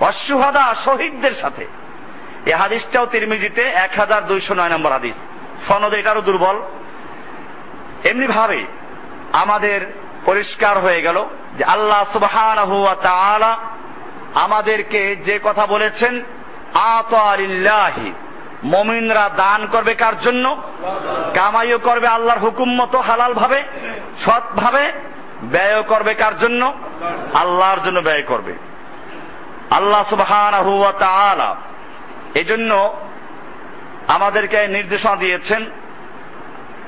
[0.00, 1.66] অসুহাদা শহীদদের সাথে।
[2.46, 5.14] এ হাদিসটাও তিরমিজিতে এক হাজার দুইশো নয় নম্বর হাদিস।
[5.68, 6.62] সনদ এটারও দুর্বল।
[8.04, 8.64] এমনি ভাবে
[9.32, 11.24] আমাদের পরিষ্কার হয়ে গেল
[11.58, 12.58] যে আল্লাহ সুবহান
[14.34, 16.22] আমাদেরকে যে কথা বলেছেন
[16.74, 18.12] আতারিল্লাহি
[18.64, 20.62] মমিনরা দান করবে কার জন্য?
[21.34, 23.62] কামাইও করবে আল্লাহর হুকুম মতো হালাল ভাবে
[24.26, 24.92] সৎ ভাবে
[25.42, 26.72] ব্যয় করবে কার জন্য?
[27.34, 28.52] আল্লাহর জন্য ব্যয় করবে।
[29.70, 30.54] আল্লাহ সুবহান
[32.34, 32.96] এই জন্য
[34.08, 35.70] আমাদেরকে নির্দেশনা দিয়েছেন,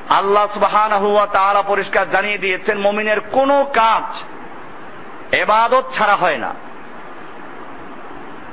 [0.08, 4.22] আল্লাহ সুবহান পরিষ্কার জানিয়ে দিয়েছেন, মমিনের কোনো কাজ
[5.34, 6.54] এবাদত ছাড়া হয় না।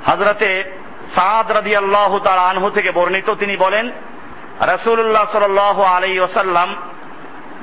[0.06, 0.64] হজরতে
[1.16, 3.92] সাদ রাদি আল্লাহ তার আনহু থেকে বর্ণিত তিনি বলেন
[4.62, 6.76] রসুল্লাহ সাল আলাই ওসাল্লাম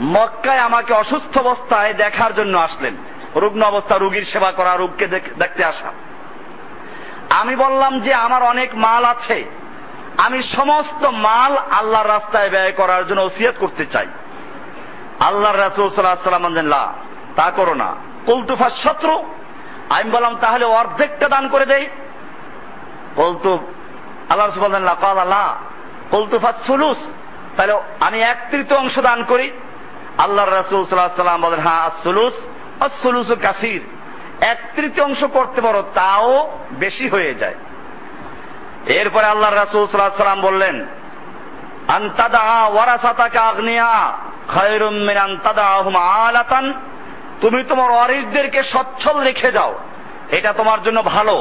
[0.00, 2.94] মক্কায় আমাকে অসুস্থ অবস্থায় দেখার জন্য আসলেন।
[3.36, 5.92] রুগ্ন অবস্থা, রুগীর সেবা করা, রোগকে দেখতে আসা।
[7.30, 9.44] আমি বললাম যে আমার অনেক মাল আছে।
[10.16, 14.06] আমি সমস্ত মাল আল্লাহর রাস্তায় ব্যয় করার জন্য ওসিয়ত করতে চাই।
[15.20, 16.56] আল্লাহ রাসুল সাল্লাম
[17.36, 17.94] তা করো না।
[18.26, 19.24] কৌতুফার শত্রু
[19.88, 21.88] আমি বললাম, তাহলে অর্ধেকটা দান করে দেই।
[23.16, 23.72] বলতু
[24.28, 25.56] আল্লাহ রসুল আল্লাহ
[26.10, 26.98] কৌতুফাত সুলুস
[27.56, 29.50] তাহলে আমি এক তৃতীয় অংশ দান করি।
[30.18, 32.36] আল্লাহ রাসুল সাল্লাহ সাল্লাম বলেন হ্যাঁ সুলুস
[33.02, 33.82] সুলুস কাসির।
[34.40, 37.54] এক তৃতীয় অংশ করতে পারো, তাও বেশি হয়ে যায়।
[38.86, 40.86] এরপরে আল্লাহ রাসুল সাল্লাহ বললেন
[41.88, 44.18] আন্তাদা ওয়ারাসাতাকা আগ্নিয়া
[44.54, 46.72] খয়রুম মিন আন্তাদা আলাতান।
[47.40, 49.74] তুমি তোমার ওয়ারিসদেরকে সচ্ছল রেখে যাও
[50.30, 51.36] এটা তোমার জন্য ভালো।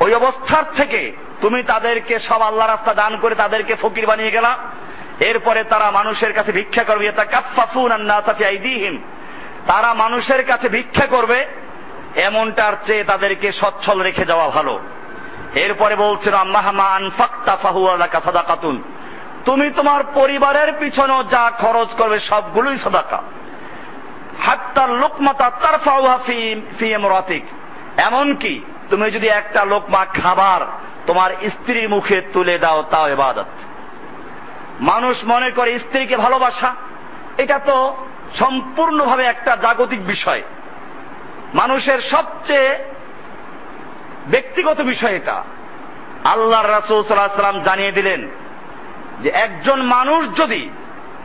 [0.00, 1.00] ওই অবস্থার থেকে
[1.40, 4.56] তুমি তাদেরকে সব আল্লাহ রাস্তা দান করে তাদেরকে ফকির বানিয়ে গেলা।
[5.20, 9.02] এরপরে তারা মানুষের কাছে ভিক্ষা করবে। এটা কাপ্পাফুন আইদিহিম।
[9.66, 11.46] তারা মানুষের কাছে ভিক্ষা করবে,
[12.16, 14.80] এমনটার চেয়ে তাদেরকে সচ্ছল রেখে যাওয়া ভালো।
[15.54, 18.82] এরপরে বলছিল আম্মাহামা আনফাক্তা ফাহুয়ালাকা সাদাকাতুন।
[19.44, 23.22] তুমি তোমার পরিবারের পিছনেও যা খরচ করবে সবগুলোই সদাকা।
[24.40, 25.78] হাত্তার লোকমাতা তার
[26.78, 27.44] ফি এমরাতিক।
[27.96, 30.66] এমনকি তুমি যদি একটা লোকমা খাবার
[31.06, 33.46] তোমার স্ত্রীর মুখে তুলে দাও, তাও এবাদত।
[34.80, 36.74] মানুষ মনে করে স্ত্রীকে ভালোবাসা,
[37.38, 37.96] এটা তো
[38.38, 40.42] সম্পূর্ণভাবে একটা জাগতিক বিষয়।
[41.54, 42.78] মানুষের সবচেয়ে
[44.26, 45.44] ব্যক্তিগত বিষয় এটা।
[46.24, 48.28] আল্লাহ রাসুল জানিয়ে দিলেন
[49.22, 50.70] যে একজন মানুষ যদি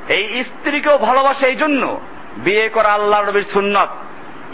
[0.08, 2.00] এই স্ত্রীকেও ভালোবাসে এই জন্য
[2.38, 3.90] বিয়ে করা আল্লাহ নবীর সুন্নত,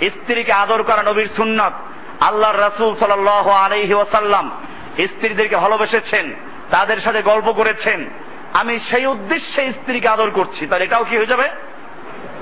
[0.09, 1.73] স্ত্রীকে আদর করা নবীর সুন্নত
[2.19, 3.27] আল্লাহ রাসুল সাল
[3.65, 4.49] আলহি ওসাল্লাম
[4.97, 6.33] স্ত্রীদেরকে ভালোবেসেছেন,
[6.71, 8.09] তাদের সাথে গল্প করেছেন
[8.53, 11.49] আমি সেই উদ্দেশ্যে স্ত্রীকে আদর করছি। তাহলে এটাও কি হয়ে যাবে?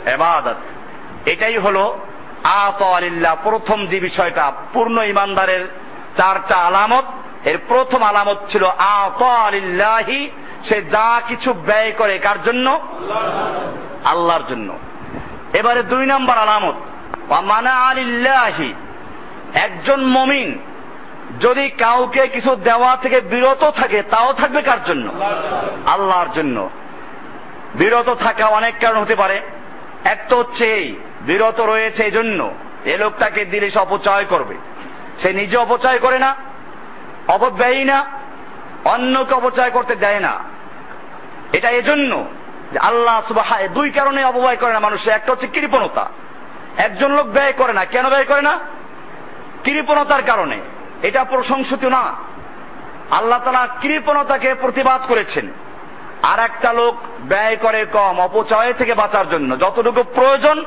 [0.05, 0.55] এবাদত।
[1.25, 1.99] এটাই হলো
[2.43, 5.67] আত আলিল্লাহ প্রথম যে বিষয়টা, পূর্ণ ইমানদারের
[6.17, 7.03] চারটা আলামত।
[7.47, 10.29] এর প্রথম আলামত ছিল আত আলিল্লাহি
[10.69, 12.79] সে যা কিছু ব্যয় করে কার জন্য?
[14.05, 14.77] আল্লাহর জন্য।
[15.53, 16.73] এবারে দুই নম্বর আলামত
[17.31, 18.73] মানা আলিল্লাহি,
[19.53, 20.59] একজন মমিন
[21.41, 25.11] যদি কাউকে কিছু দেওয়া থেকে বিরত থাকে, তাও থাকবে কার জন্য?
[25.85, 26.69] আল্লাহর জন্য।
[27.75, 29.41] বিরত থাকা অনেক কারণ হতে পারে।
[30.03, 32.53] এক তো হচ্ছে এই, বিরত রয়েছে এই জন্য
[32.85, 34.55] এ লোকটাকে দিলে সে অপচয় করবে।
[35.21, 36.35] সে নিজে অপচয় করে না,
[37.27, 38.05] অপব্যয়ী না,
[38.85, 40.39] অন্যকে অপচয় করতে দেয় না।
[41.53, 42.25] এটা এজন্য
[42.79, 46.09] আল্লাহ সুবাহ দুই কারণে অপব্যয় করে না মানুষের একটা হচ্ছে কৃপণতা।
[46.77, 48.59] একজন লোক ব্যয় করে না। কেন ব্যয় করে না?
[49.63, 50.59] কৃপণতার কারণে।
[51.03, 52.13] এটা প্রশংসিত না।
[53.11, 55.47] আল্লাহ তালা কৃপণতাকে প্রতিবাদ করেছেন।
[56.23, 60.65] আর একটা লোক ব্যয় করে কম, অপচয় থেকে বাঁচার জন্য। যতটুকু প্রয়োজন,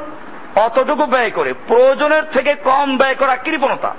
[0.56, 3.94] অতটুকু ব্যয় করে। প্রয়োজনের থেকে কম ব্যয় করা কৃপণতা।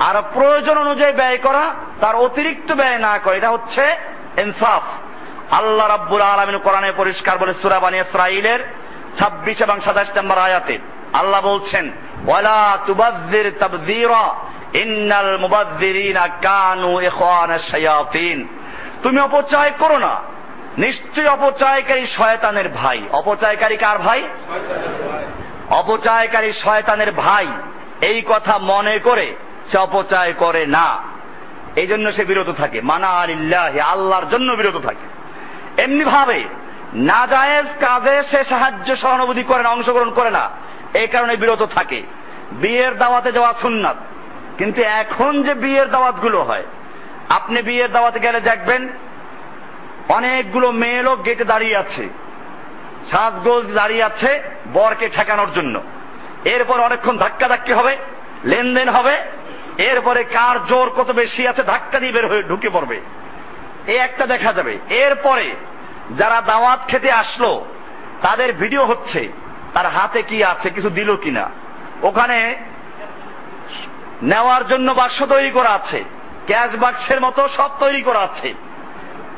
[0.00, 3.96] আর প্রয়োজন অনুযায়ী ব্যয় করা, তার অতিরিক্ত ব্যয় না করে, এটা হচ্ছে
[4.38, 4.82] ইনসাফ।
[5.54, 8.60] আল্লাহ রাব্বুল আলমিন কোরআনে পরিষ্কার বলে সুরা বানী ইসরাইলের
[9.18, 10.78] ছাব্বিশ এবং সাতাশ নম্বর আয়াতে
[11.12, 11.90] আল্লাহ বলছেন,
[12.26, 14.34] ওয়ালা তুবাদ্দির তাবযীরা
[14.74, 18.48] ইন্নাল মুবাদ্দিরিনা কানু ইখওয়ানা শায়াতিন।
[19.02, 20.22] তুমি অপচয় করো না।
[20.78, 24.28] নিশ্চয় অপচয়কারী শয়তানের ভাই। অপচয়কারী কার ভাই?
[25.70, 27.46] অপচয়কারী শয়তানের ভাই।
[28.00, 29.34] এই কথা মনে করে
[29.70, 31.02] সে অপচয় করে না।
[31.76, 35.20] এই জন্য সে বিরত থাকে। মানা আলিল্লাহ আল্লাহর জন্য বিরত থাকে।
[35.82, 36.44] এমনি ভাবে
[36.94, 40.50] নাজায়েজ কাজে সে সাহায্য সহানুভূতি করে না, অংশগ্রহণ করে না।
[40.94, 42.02] এই কারণে বিরত থাকে।
[42.52, 43.96] বিয়ের দাওয়াতে যাওয়া সুন্নাত।
[44.58, 46.66] কিন্তু এখন যে বিয়ের দাওয়াতগুলো হয়,
[47.28, 48.88] আপনি বিয়ের দাওয়াতে গেলে দেখবেন
[50.08, 52.08] অনেকগুলো মেয়ে লোক গেটে দাঁড়িয়ে আছে,
[53.10, 55.82] সাজগোজ দাঁড়িয়ে আছে বরকে ঠেকানোর জন্য।
[56.44, 57.96] এরপর অনেকক্ষণ ধাক্কা ধাক্কি হবে,
[58.44, 59.14] লেনদেন হবে,
[59.78, 63.00] এরপরে কার জোর কত বেশি আছে ধাক্কা দিয়ে বের হয়ে ঢুকে পড়বে।
[63.86, 65.50] এ একটা দেখা যাবে। এরপরে
[66.18, 67.64] যারা দাওয়াত খেতে আসলো,
[68.22, 69.28] তাদের ভিডিও হচ্ছে,
[69.74, 71.50] তার হাতে কি আছে, কিছু দিল কিনা।
[72.02, 72.56] ওখানে
[74.22, 76.04] নেওয়ার জন্য বাক্স তৈরি করা আছে।
[76.46, 78.54] ক্যাশ বাক্সের মতো সব তৈরি করা আছে।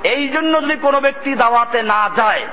[0.04, 2.46] এই জন্য যদি কোনো ব্যক্তি দাওয়াতে না যায়,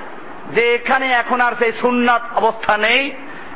[0.56, 3.12] যে এখানে এখন আর সেই সুন্নাত অবস্থা নেই,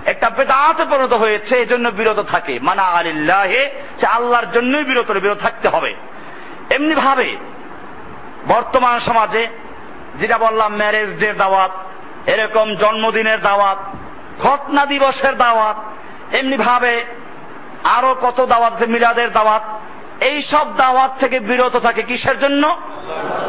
[0.06, 5.38] একটা বেদাতে পরিণত হয়েছে এই জন্য বিরত থাকে। মানা আলিল্লাহে, সে আল্লাহর জন্যই বিরত বিরত
[5.42, 5.94] থাকতে হবে।
[6.70, 7.38] এমনি ভাবে,
[8.48, 9.48] বর্তমান সমাজে,
[10.20, 11.72] যেটা বললাম ম্যারেজ ডে দাওয়াত,
[12.30, 13.78] এরকম জন্মদিনের দাওয়াত,
[14.42, 15.76] ঘটনা দিবসের দাওয়াত,
[16.36, 17.06] এমনি ভাবে
[17.84, 19.64] আরও কত দাওয়াত মিলাদের দাওয়াত,
[20.24, 22.78] এই সব দাওয়াত থেকে বিরত থাকে কিসের জন্য?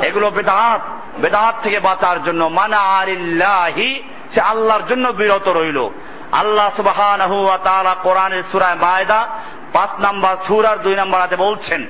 [0.02, 0.80] এগুলো বেদাত
[1.20, 4.02] বেদাত থেকে বাঁচার জন্য। মানা আলিল্লাহি,
[4.34, 5.88] সে আল্লাহর জন্য বিরত রইল।
[6.32, 6.70] আল্লাহ
[7.64, 9.26] তাআলা কোরআনের সূরা মায়দা,
[9.72, 11.86] পাঁচ নাম্বার সূরার দুই নাম্বার আতে বলছেন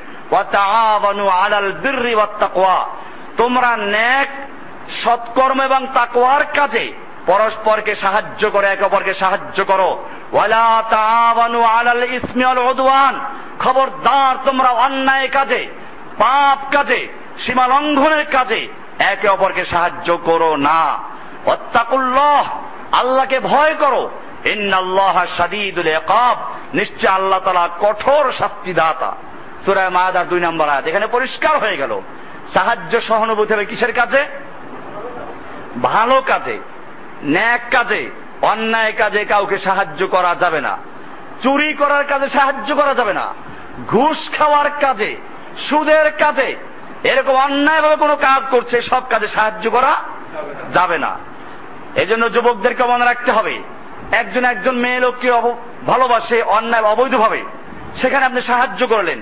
[3.37, 4.29] তোমরা নেক,
[5.05, 6.93] সৎকর্ম এবং তাকওয়ার কাজে
[7.27, 9.91] পরস্পরকে সাহায্য করে, একে অপরকে সাহায্য করো।
[13.59, 15.67] খবরদার, তোমরা অন্যায় কাজে,
[16.19, 17.09] পাপ কাজে,
[17.47, 18.69] সীমা লঙ্ঘনের কাজে
[18.99, 20.99] একে অপরকে সাহায্য করো না।
[21.47, 24.11] অত্তাকুল্লাহ আল্লাহকে ভয় করো।
[24.45, 26.37] ইন্নাল্লাহ শাদীদুল ইকাব।
[26.75, 29.17] নিশ্চয় আল্লাহ তাআলা কঠোর শাস্তিদাতা।
[29.65, 32.01] সূরা মায়াদার দুই নম্বর আয়াত। এখানে পরিষ্কার হয়ে গেল।
[32.55, 34.25] সাহায্য সহানুভূতি হবে কিসের কাজে?
[35.83, 36.59] ভালো কাজে,
[37.23, 40.75] ন্যাক কাজে। অন্যায় কাজে কাউকে সাহায্য করা যাবে না।
[41.43, 43.27] চুরি করার কাজে সাহায্য করা যাবে না।
[43.87, 45.13] ঘুষ খাওয়ার কাজে,
[45.69, 46.51] সুদের কাজে,
[47.05, 49.93] এরকম অন্যায়ভাবে কোনো কাজ করছে, সব কাজে সাহায্য করা
[50.75, 51.13] যাবে না।
[51.95, 53.55] এই জন্য যুবকদেরকে মনে রাখতে হবে,
[54.13, 55.31] একজন একজন মেয়ে লোককে
[55.87, 57.41] ভালোবাসে, অন্যায় অবৈধভাবে।
[58.01, 59.21] সেখানে আপনি সাহায্য করলেন।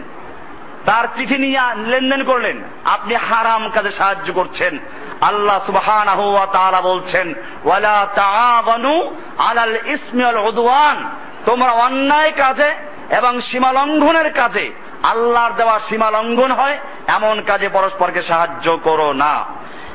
[0.86, 4.78] তার চিঠি নিয়ে লেনদেন করলেন। আপনি হারাম কাজে সাহায্য করছেন।
[5.20, 8.06] আল্লাহ তাআলা বলছেন, ওয়ালা
[9.38, 11.10] আলাল ইসমি উদওয়ান।
[11.46, 12.74] তোমরা অন্যায় কাজে
[13.10, 19.44] এবং সীমা লঙ্ঘনের কাজে আল্লাহর দেওয়া সীমা লঙ্ঘন হয়, এমন কাজে পরস্পরকে সাহায্য করো না।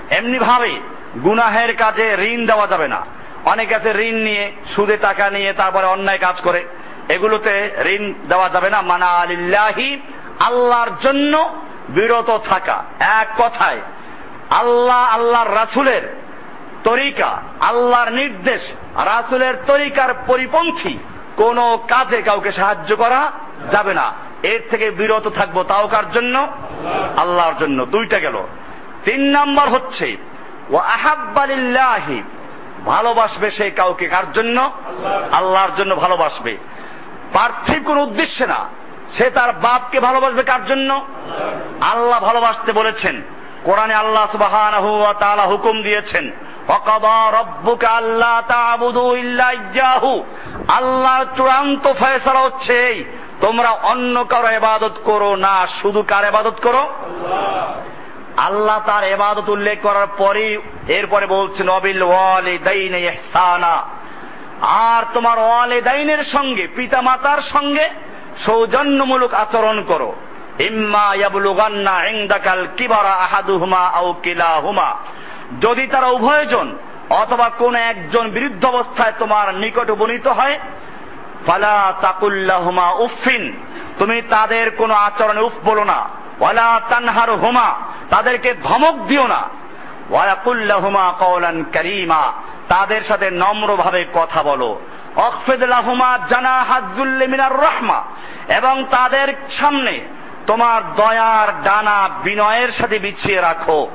[0.09, 0.79] এমনি ভাবে
[1.23, 3.05] গুনাহের কাজে ঋণ দেওয়া যাবে না।
[3.45, 6.65] অনেক আছে ঋণ নিয়ে, সুদে টাকা নিয়ে তারপরে অন্যায় কাজ করে।
[7.09, 9.99] এগুলোতে ঋণ দেওয়া যাবে না। মানা আলিল্লাহি
[10.39, 11.55] আল্লাহর জন্য
[11.89, 13.81] বিরত থাকা। এক কথায়,
[14.49, 16.21] আল্লাহ আল্লাহর রাসুলের
[16.83, 18.61] তরিকা, আল্লাহর নির্দেশ,
[18.95, 20.97] রাসুলের তরিকার পরিপন্থী,
[21.35, 23.31] কোন কাজে কাউকে সাহায্য করা
[23.71, 26.47] যাবে না। এর থেকে বিরত থাকব তাও কার জন্য?
[27.17, 28.43] আল্লাহর জন্য। দুইটা গেল।
[29.05, 30.17] তিন নাম্বার হচ্ছে
[30.69, 32.23] ও আহাব্বালিল্লাহি
[32.85, 34.71] ভালোবাসবে সে কাউকে কার জন্য?
[35.31, 36.57] আল্লাহর জন্য ভালোবাসবে।
[37.33, 38.65] পার্থিব কোন উদ্দেশ্যে না।
[39.17, 41.05] সে তার বাপকে ভালোবাসবে কার জন্য?
[41.81, 43.15] আল্লাহ ভালোবাসতে বলেছেন।
[43.63, 44.25] কোরআনে আল্লাহ
[45.19, 46.31] তাআলা হুকুম দিয়েছেন,
[46.67, 50.23] ওয়াকাদা রাব্বুকা আল্লা তা'বুদু ইল্লা ইয়্যাহু
[50.67, 53.03] আল্লাহর চূড়ান্ত ফয়সালা হচ্ছে এই,
[53.41, 56.83] তোমরা অন্য কারও ইবাদত করো না, শুধু কার ইবাদত করো?
[58.37, 62.03] আল্লাহ তার এবাদত উল্লেখ করার পরেই এরপরে বলছেন অবিল
[64.61, 67.89] আর তোমার ওয়ালিদাইনের সঙ্গে পিতা মাতার সঙ্গে
[68.45, 70.15] সৌজন্যমূলক আচরণ করো।
[70.59, 74.95] ইম্মা ইয়াবলুগান্না ইনদাকাল কিবারা আহাদুহুমা আও কিলাহুমা।
[75.61, 76.77] যদি তারা উভয়জন
[77.09, 80.59] অথবা কোন একজন বিরুদ্ধ অবস্থায় তোমার নিকট উপনীত হয়,
[81.47, 83.53] ফালা তাকুল্লাহুমা উফিন
[83.99, 87.75] তুমি তাদের কোনো আচরণে উফ বলো না। ওয়ালা তানহার হুমা
[88.09, 89.49] তাদেরকে ধমক দিও না।
[90.09, 92.33] ওয়াকুল্লাহুমা কওলান কারীমা।
[92.67, 94.79] তাদের সাথে নম্রভাবে কথা বলো।
[95.17, 98.03] অখফিদ লাহুমা জানা হাজুল্লি মিনার রহমা,
[98.49, 100.01] এবং তাদের সামনে
[100.47, 103.87] তোমার দয়ার ডানা বিনয়ের সাথে বিছিয়ে রাখো।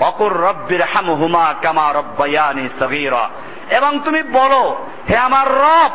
[0.00, 3.28] অকুর রব্বির হামহুমা কামা রব্বায়ানি সগীরা।
[3.70, 5.90] এবং তুমি বলো, হে আমার রব,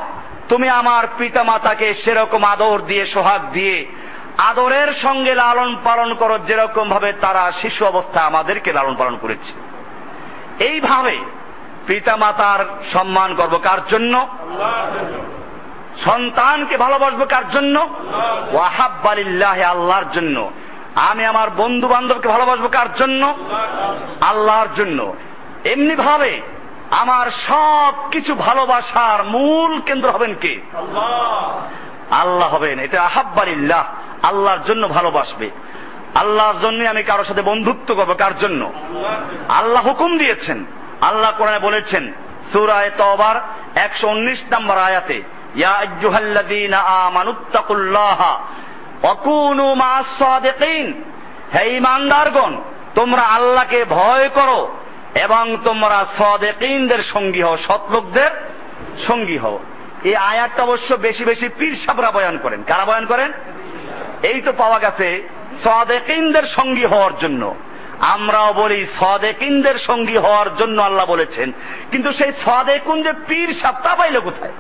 [0.49, 3.85] তুমি আমার পিতা মাতাকে সেরকম আদর দিয়ে, সোহাগ দিয়ে,
[4.37, 9.53] আদরের সঙ্গে লালন পালন করো যেরকম ভাবে তারা শিশু অবস্থায় আমাদেরকে লালন পালন করেছে।
[10.63, 11.17] এইভাবে
[11.87, 14.27] পিতা মাতার সম্মান করব কার জন্য?
[16.05, 17.89] সন্তানকে ভালোবাসবো কার জন্য?
[18.53, 20.51] ওয়াহাব্বালিল্লাহ আল্লাহর জন্য।
[20.95, 23.35] আমি আমার বন্ধু বান্ধবকে ভালোবাসবো কার জন্য?
[24.21, 25.15] আল্লাহর জন্য।
[25.65, 26.41] এমনি ভাবে
[26.91, 30.61] আমার সব কিছু ভালোবাসার মূল কেন্দ্র হবেন কে?
[32.11, 33.85] আল্লাহ হবেন। এটা আহাব্বালিল্লাহ।
[34.23, 35.49] আল্লাহর জন্য ভালোবাসবে।
[36.15, 38.73] আল্লাহর জন্য আমি কারোর সাথে বন্ধুত্ব করব কার জন্য?
[39.49, 40.65] আল্লাহ হুকুম দিয়েছেন।
[41.01, 42.13] আল্লাহ কোরআনে বলেছেন,
[42.51, 43.35] সুরায় তবার
[43.75, 45.21] একশো উনিশ নম্বর আয়াতে,
[45.55, 48.37] ইয়া আইয়ুহাল্লাযীনা আমানুত্তাকুল্লাহ
[49.03, 51.03] ওয়াকুনু মা'আস সাদিকিন।
[51.55, 52.61] হে ঈমানদারগণ,
[52.95, 54.75] তোমরা আল্লাহকে ভয় করো
[55.15, 58.31] এবং তোমরা সাদিকিনদের সঙ্গী হও সৎ লোকদের
[59.07, 59.59] সঙ্গী হও।
[60.03, 63.31] এই আয়াতটা অবশ্য বেশি বেশি পীর সাবরা বয়ান করেন। কারা বয়ান করেন?
[64.23, 65.29] এই তো পাওয়া গেছে,
[65.63, 67.55] সাদেকিনদের সঙ্গী হওয়ার জন্য।
[67.99, 71.51] আমরাও বলি সদেকিনদের সঙ্গী হওয়ার জন্য আল্লাহ বলেছেন।
[71.91, 74.51] কিন্তু সেই সদেকুন যে পীর সাপ তা পাইলে কোথায়?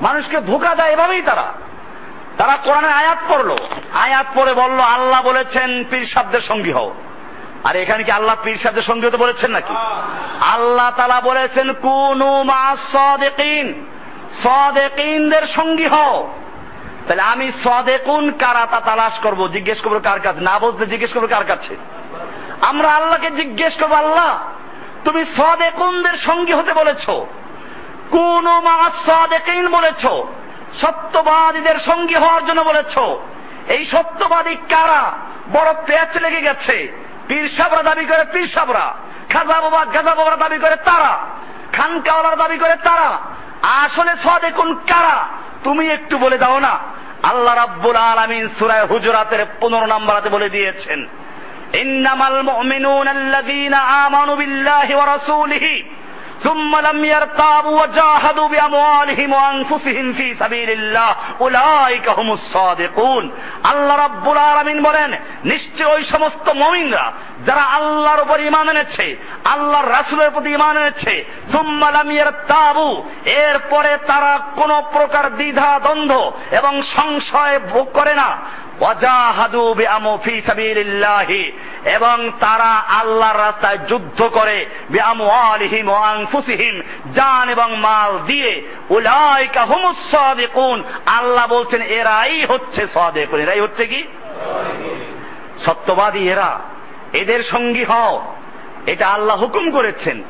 [0.00, 1.52] মানুষকে ধোকা দেয় এভাবেই তারা।
[2.38, 3.56] তারা কোরআনে আয়াত পড়ল।
[3.94, 6.94] আয়াত পড়ে বলল, আল্লাহ বলেছেন পীর সাবদের সঙ্গী হও।
[7.64, 9.74] আর এখানে কি আল্লাহ পীর সাবদের সঙ্গী হতে বলেছেন নাকি?
[10.40, 13.86] আল্লাহ তালা বলেছেন, কুনু মা সদেকিন।
[14.42, 16.30] সদেকিনদের সঙ্গী হও।
[17.08, 20.40] তাহলে আমি সদেকুন কারা তা তালাশ করব, জিজ্ঞেস করব কার কাছে?
[20.40, 21.76] না বলতে জিজ্ঞেস করব কার কাছে?
[22.60, 24.38] আমরা আল্লাহকে জিজ্ঞেস করব, আল্লাহ,
[25.04, 27.10] তুমি সদে সদেকুনদের সঙ্গী হতে বলেছ।
[28.10, 30.06] কোন মা সদেকিন বলেছ।
[30.80, 32.98] সত্যবাদীদের সঙ্গী হওয়ার জন্য বলেছ।
[33.68, 35.12] এই সত্যবাদী কারা?
[35.52, 38.94] বড় পেঁচ লেগে গেছে। পীর সাবরা দাবি করে পীর সাবরা।
[39.30, 41.18] খাজা বাবা, গাজা বাবার দাবি করে তারা।
[41.72, 43.18] খানকাওয়ালার দাবি করে তারা।
[43.62, 45.28] আসলে সদেকুন কারা?
[45.64, 51.06] তুমি একটু বলে দাও না। আল্লাহ রাব্বুল আলামিন সূরা হুজুরাতের 15 নম্বরাতে বলে দিয়েছেন,
[51.74, 55.97] ইন্নামাল মুমিনুনা আল্লাযীনা আমানু বিল্লাহি ওয়া রাসূলিহি।
[56.43, 63.23] ثم لم يرتابوا وجاهدوا بأموالهم وأنفسهم في سبيل الله أولئك هم الصادقون
[63.71, 65.09] আল্লাহ রাব্বুল আলামিন বলেন
[65.43, 67.05] নিশ্চয় ওই সমস্ত মুমিনরা
[67.45, 69.05] যারা আল্লাহর উপর ঈমান এনেছে
[69.45, 71.13] আল্লাহর রাসূলের প্রতি ঈমান এনেছে
[71.53, 72.95] ثم لم يرتابوا
[73.43, 76.13] এরপরে তারা কোন প্রকার দ্বিধা দ্বন্দ্ব
[76.51, 78.29] এবং সংশয় ভোগ করে না
[81.84, 84.66] এবং তারা আল্লাহর রাস্তায় যুদ্ধ করে
[87.14, 88.62] জান এবং মাল দিয়ে
[91.06, 94.04] আল্লাহ বলছেন, এরাই হচ্ছে সাদিকুন। এরাই হচ্ছে কি?
[95.64, 96.60] সত্যবাদী এরা।
[97.12, 98.34] এদের সঙ্গী হও।
[98.86, 100.22] এটা আল্লাহ হুকুম করেছেন।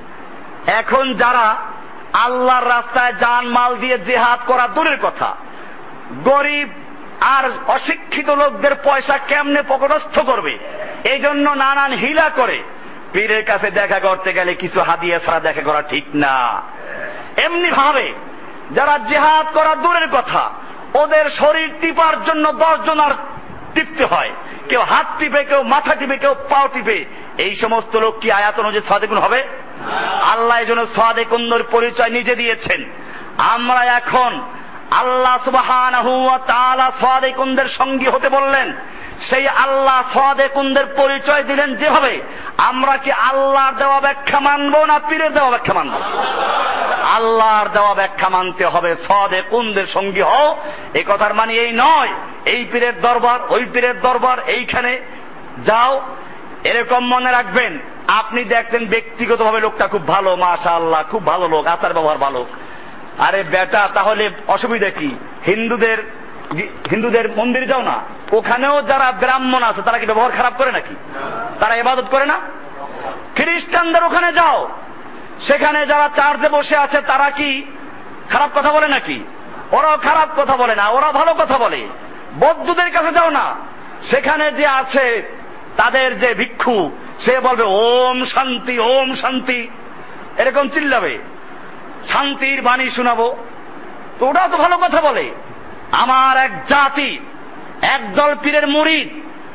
[0.66, 1.57] এখন যারা
[2.12, 5.36] আল্লাহর রাস্তায় জান, মাল দিয়ে জেহাদ করা দূরের কথা,
[6.24, 6.68] গরিব
[7.20, 10.58] আর অশিক্ষিত লোকদের পয়সা কেমনে পকটস্থ করবে?
[11.04, 12.62] এই জন্য নানান হিলা করে।
[13.12, 16.62] পীরের কাছে দেখা করতে গেলে কিছু হাদিয়া ছাড়া দেখা করা ঠিক না।
[17.36, 18.12] এমনি ভাবে
[18.70, 20.50] যারা জেহাদ করা দূরের কথা
[20.94, 23.10] ওদের শরীর টিপার জন্য দশ জনার
[23.74, 24.30] টিপতে হয়।
[24.68, 27.04] কেউ হাত টিপে কেউ মাথা টিপে কেউ পাও টিপে।
[27.38, 29.44] এই সমস্ত লোক কি আয়াত অনুযায়ী সাদেকুন হবে?
[30.22, 32.84] আল্লাহ জন্য সাদেকুন্দর পরিচয় নিজে দিয়েছেন।
[33.38, 34.42] আমরা এখন
[34.91, 35.39] আল্লাহ
[37.01, 38.74] সাদেকুনদের সঙ্গী হতে বললেন,
[39.30, 42.22] সেই আল্লাহ সাদেকুনদের পরিচয় দিলেন যেভাবে,
[42.57, 45.99] আমরা কি আল্লাহর দেওয়া ব্যাখ্যা মানব না পীরের দেওয়া ব্যাখ্যা মানবো?
[47.05, 50.57] আল্লাহর দেওয়া ব্যাখ্যা মানতে হবে, সাদেকুনদের সঙ্গী হও
[50.95, 52.09] এই কথার মানে এই নয়,
[52.45, 55.01] এই পীরের দরবার, ওই পীরের দরবার, এইখানে
[55.66, 56.01] যাও,
[56.64, 61.93] এরকম মনে রাখবেন, আপনি দেখতেন ব্যক্তিগতভাবে লোকটা খুব ভালো মাশা আল্লাহ খুব ভালো লোক আচার
[61.93, 62.47] ব্যবহার ভালো।
[63.18, 65.18] আরে বেটা, তাহলে অসুবিধা কি?
[65.46, 65.98] হিন্দুদের
[66.90, 68.00] হিন্দুদের মন্দির যাও না।
[68.32, 70.94] ওখানেও যারা ব্রাহ্মণ আছে, তারা কি ব্যবহার খারাপ করে নাকি?
[71.60, 72.40] তারা ইবাদত করে না?
[73.36, 74.68] খ্রিস্টানদের ওখানে যাও।
[75.46, 77.64] সেখানে যারা চার্চে বসে আছে, তারা কি
[78.30, 79.24] খারাপ কথা বলে নাকি?
[79.72, 81.86] ওরাও খারাপ কথা বলে না, ওরা ভালো কথা বলে।
[82.34, 83.56] বৌদ্ধদের কাছে যাও না।
[84.10, 85.22] সেখানে যে আছে,
[85.76, 86.90] তাদের যে ভিক্ষু,
[87.24, 89.68] সে বলবে, ওম শান্তি ওম শান্তি।
[90.38, 91.18] এরকম চিল্লাবে।
[92.12, 93.36] শান্তির বাণী শোনাবো।
[94.18, 95.30] তো ওটাও তো ভালো কথা বলে।
[95.90, 97.18] আমার এক জাতি
[97.82, 99.09] একদল পীরের মুরিদ,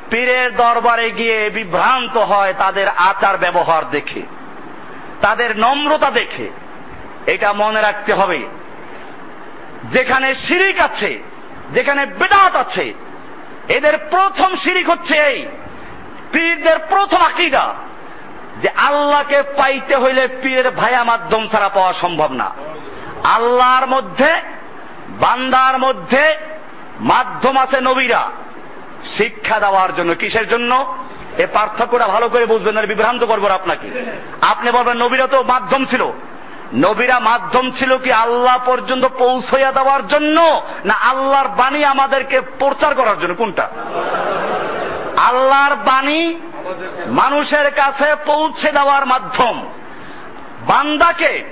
[0.09, 4.21] পীরের দরবারে গিয়ে বিভ্রান্ত হয় তাদের আচার ব্যবহার দেখে,
[5.21, 6.49] তাদের নম্রতা দেখে।
[7.25, 8.39] এটা মনে রাখতে হবে।
[9.91, 11.19] যেখানে শিরিক আছে,
[11.73, 12.93] যেখানে বেদাত আছে,
[13.67, 15.45] এদের প্রথম শিরিক হচ্ছে এই,
[16.31, 17.75] পীরদের প্রথম আকিদা।
[18.63, 22.51] যে আল্লাহকে পাইতে হইলে পীরের ভায়া মাধ্যম ছাড়া পাওয়া সম্ভব না।
[23.23, 24.35] আল্লাহর মধ্যে,
[25.09, 26.37] বান্দার মধ্যে
[26.99, 28.29] মাধ্যম আছে নবীরা।
[29.17, 30.97] শিক্ষা দেওয়ার জন্য, কিসের জন্য?
[31.37, 36.11] এ পার্থক্যটা ভালো করে বুঝবেন না বিভ্রান্ত করব আপনাকে। আপনি বলবেন, নবীরা তো মাধ্যম ছিল।
[36.73, 43.19] নবীরা মাধ্যম ছিল কি আল্লাহ পর্যন্ত পৌঁছইয়া দেওয়ার জন্য, না আল্লাহর বাণী আমাদেরকে প্রচার করার
[43.19, 43.35] জন্য?
[43.35, 43.69] কোনটা?
[45.17, 46.35] আল্লাহর বাণী
[47.05, 49.69] মানুষের কাছে পৌঁছে দেওয়ার মাধ্যম।
[50.67, 51.43] বান্দাকে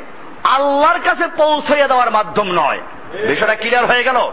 [0.44, 2.80] আল্লাহর কাছে পৌঁছে দেওয়ার মাধ্যম নয়।
[3.28, 4.32] বিষয়টা ক্লিয়ার হয়ে গেল?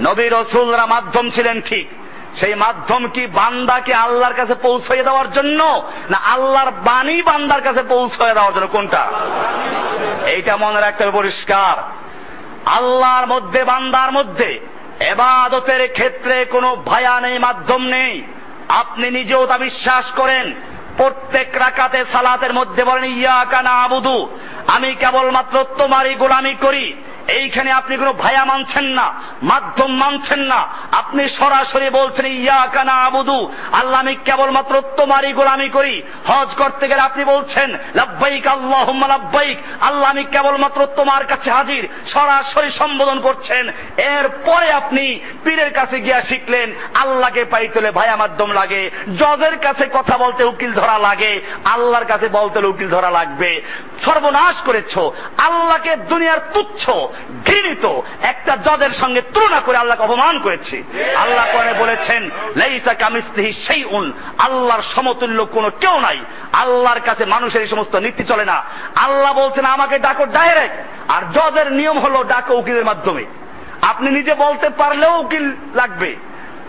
[0.00, 1.88] নবী রসুলরা মাধ্যম ছিলেন ঠিক।
[2.40, 8.34] সেই মাধ্যম কি বান্দাকে আল্লাহর কাছে পৌঁছে দেওয়ার জন্য, না আল্লাহর বাণী বান্দার কাছে পৌঁছে
[8.34, 9.06] দেওয়ার জন্য কোনটা?
[10.26, 11.82] এইটা মনে রাখতে হবে পরিষ্কার।
[12.68, 14.60] আল্লাহর মধ্যে, বান্দার মধ্যে
[15.00, 18.22] এবাদতের ক্ষেত্রে কোনো ভায়া নেই, মাধ্যম নেই।
[18.74, 20.54] আপনি নিজেও তা বিশ্বাস করেন।
[20.96, 23.88] প্রত্যেক রাকাতে সালাতের মধ্যে বলেন ইয়া কানা
[24.66, 26.94] আমি কেবলমাত্র তোমারই গোলামি করি।
[27.28, 33.52] এইখানে আপনি কোনো ভায়া মানছেন না, মাধ্যম মানছেন না। আপনি সরাসরি বলছেন ইয়া কানা আবুদু
[33.72, 40.10] আল্লাহ আমি কেবলমাত্র তোমারই গোলামি করি। হজ করতে গেলে আপনি বলছেন, লাব্বাইক আল্লাহ লাব্বাইক, আল্লাহ
[40.10, 47.44] আমি কেবলমাত্র তোমার কাছে হাজির। সরাসরি সম্বোধন করছেন। এরপরে আপনি পীরের কাছে গিয়া শিখলেন, আল্লাহকে
[47.44, 52.66] পাই পাইতলে ভায়া মাধ্যম লাগে, জজের কাছে কথা বলতে উকিল ধরা লাগে, আল্লাহর কাছে বলতে
[52.66, 53.60] উকিল ধরা লাগবে।
[54.04, 54.98] সর্বনাশ করেছ,
[55.38, 56.90] আল্লাহকে দুনিয়ার তুচ্ছ
[57.46, 60.82] ঘৃণিত। একটা জজের সঙ্গে তুলনা করে আল্লাহকে অপমান করেছে।
[61.16, 66.18] আল্লাহ করে বলেছেন, লাইসা কামিস্তিহি সেই উন আল্লাহর সমতুল্য কোনো কেউ নাই।
[66.52, 71.72] আল্লাহর কাছে মানুষের এই সমস্ত নীতি চলে না। আল্লাহ বলছেন, আমাকে ডাকো ডাইরেক্ট। আর জজের
[71.72, 73.24] নিয়ম হলো, ডাকো উকিলের মাধ্যমে।
[73.82, 76.16] আপনি নিজে বলতে পারলেও উকিল লাগবে।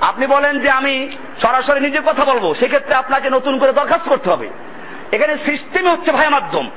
[0.01, 1.09] আপনি বলেন যে, আমি
[1.41, 4.49] সরাসরি নিজে কথা বলব। সেক্ষেত্রে আপনাকে নতুন করে দরখাস্ত করতে হবে।
[5.11, 6.69] এখানে সিস্টেমই হচ্ছে ভাই মাধ্যম।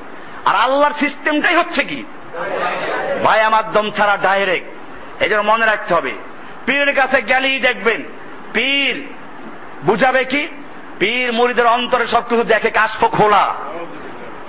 [0.45, 2.05] আর আল্লাহর সিস্টেমটাই হচ্ছে কি?
[3.25, 4.69] ভায়া মাধ্যম ছাড়া ডাইরেক্ট
[5.23, 6.13] এই জন্য মনে রাখতে হবে।
[6.67, 8.03] পীরের কাছে গেলেই দেখবেন,
[8.53, 9.07] পীর
[9.85, 10.49] বুঝাবে কি?
[10.99, 13.55] পীর মুড়িদের অন্তরে সবকিছু দেখে, কাশফ খোলা।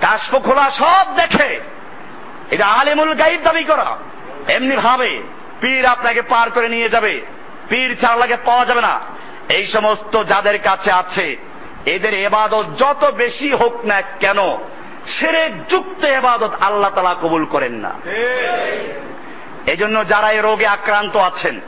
[0.00, 1.60] কাশফ খোলা সব দেখে।
[2.50, 3.96] এটা আলিমুল গাইব দাবি করা।
[4.48, 5.18] এমনি ভাবে
[5.60, 7.20] পীর আপনাকে পার করে নিয়ে যাবে।
[7.68, 9.00] পীর ছাড়াকে পাওয়া যাবে না।
[9.48, 11.36] এই সমস্ত যাদের কাছে আছে,
[11.86, 14.38] এদের এবাদত যত বেশি হোক না কেন
[15.18, 17.92] সেরে যুক্ত এবাদত আল্লাহ তালা কবুল করেন না।
[19.66, 21.60] এজন্য যারা এই রোগে আক্রান্ত আছেন,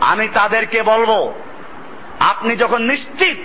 [0.00, 1.10] আমি তাদেরকে বলব,
[2.32, 3.38] আপনি যখন নিশ্চিত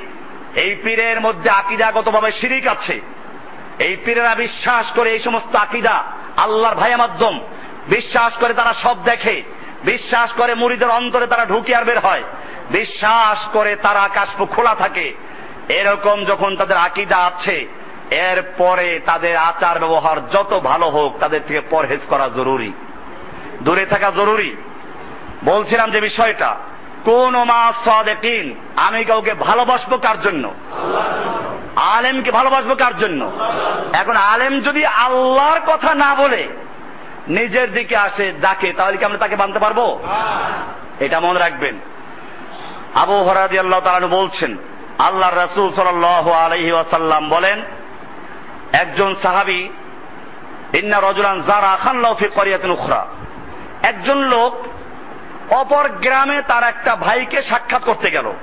[0.56, 2.96] এই পীরের মধ্যে আকিদাগতভাবে শিরিক আছে,
[3.80, 5.96] এই পীরেরা বিশ্বাস করে এই সমস্ত আকিদা
[6.38, 7.40] আল্লাহর ভাইয়া মাধ্যম,
[7.88, 9.36] বিশ্বাস করে তারা সব দেখে,
[9.84, 12.24] বিশ্বাস করে মুড়িদের অন্তরে তারা ঢুকে আর বের হয়,
[12.72, 15.08] বিশ্বাস করে তারা কাশপ খোলা থাকে,
[15.70, 17.58] এরকম যখন তাদের আকিদা আছে
[18.14, 22.74] এরপরে তাদের আচার ব্যবহার যত ভালো হোক, তাদের থেকে পরহেজ করা জরুরি।
[23.62, 24.56] দূরে থাকা জরুরি।
[25.44, 26.56] বলছিলাম যে বিষয়টা,
[27.06, 30.54] কোন মা সাদেকিন আমি কাউকে ভালোবাসবো কার জন্য?
[31.76, 33.32] আলেমকে ভালোবাসবো কার জন্য?
[33.94, 36.48] এখন আলেম যদি আল্লাহর কথা না বলে,
[37.28, 40.00] নিজের দিকে আসে ডাকে তাহলে কি আমরা তাকে মানতে পারব?
[41.00, 41.76] এটা মনে রাখবেন।
[42.96, 44.58] আবু হরাদি আল্লাহ তালু বলছেন
[45.00, 47.62] আল্লাহ রসুল সাল আলহি ওয়াসাল্লাম বলেন
[48.74, 49.70] একজন সাহাবি,
[50.74, 53.06] ইন্না রজুলান জারা খান ফি করিয়াতেন উখরা।
[53.82, 54.66] একজন লোক
[55.54, 58.34] অপর গ্রামে তার একটা ভাইকে সাক্ষাৎ করতে গেল।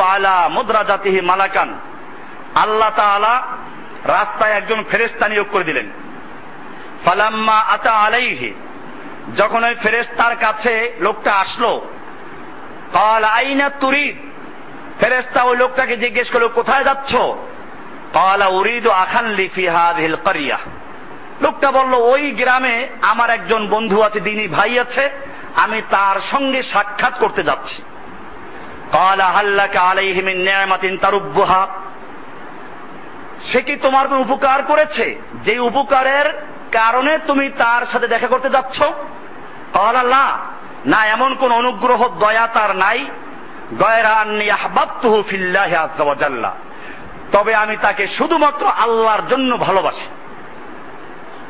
[0.00, 1.78] আলা মুদ্রাজাতিহি মালাকান।
[2.54, 3.42] আল্লাহ তাআলা
[4.04, 5.90] রাস্তায় একজন ফেরেস্তা নিয়োগ করে দিলেন।
[7.04, 8.54] ফালাম্মা আতা আলাইহি,
[9.36, 11.86] যখন ওই ফেরেস্তার কাছে লোকটা আসলো,
[12.92, 14.16] কাল আইনা তুরিদ?
[15.00, 17.14] ফেরেস্তা ওই লোকটাকে জিজ্ঞেস করল, কোথায় যাচ্ছ?
[21.42, 25.10] লোকটা বলল, ওই গ্রামে আমার একজন বন্ধু আছে, দিনী ভাই আছে,
[25.54, 27.82] আমি তার সঙ্গে সাক্ষাৎ করতে যাচ্ছি।
[33.52, 35.20] সে কি তোমার কোনো উপকার করেছে?
[35.44, 38.82] যে উপকারের কারণে তুমি তার সাথে দেখা করতে যাচ্ছ?
[39.74, 40.38] কালা
[40.86, 43.06] না, এমন কোন অনুগ্রহ, দয়া তার নাই।
[47.34, 50.06] তবে আমি তাকে শুধুমাত্র আল্লাহর জন্য ভালোবাসি।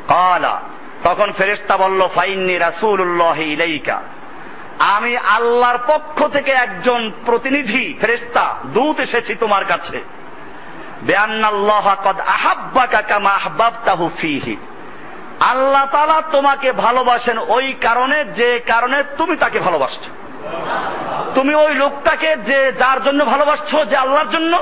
[0.07, 0.61] কালা,
[1.03, 4.01] তখন ফেরেস্তা বলল, ফাইন্নি রাসূলুল্লাহ ইলাইকা।
[4.79, 9.97] আমি আল্লাহর পক্ষ থেকে একজন প্রতিনিধি ফেরেস্তা দূত এসেছি তোমার কাছে।
[15.39, 20.09] আল্লাহ তালা তোমাকে ভালোবাসেন ওই কারণে, যে কারণে তুমি তাকে ভালোবাসছো।
[21.35, 24.53] তুমি ওই লোকটাকে যে যার জন্য ভালোবাসছো, যে আল্লাহর জন্য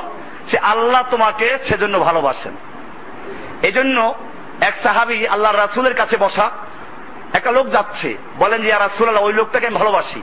[0.51, 2.51] সে আল্লাহ তোমাকে সেজন্য ভালোবাসেন।
[3.61, 4.13] এজন্য
[4.61, 6.49] এক সাহাবি আল্লাহ রাসুলের কাছে বসা,
[7.33, 10.21] একটা লোক যাচ্ছে, বলেন যে রাসুল আল্লাহ ওই লোকটাকে আমি ভালোবাসি।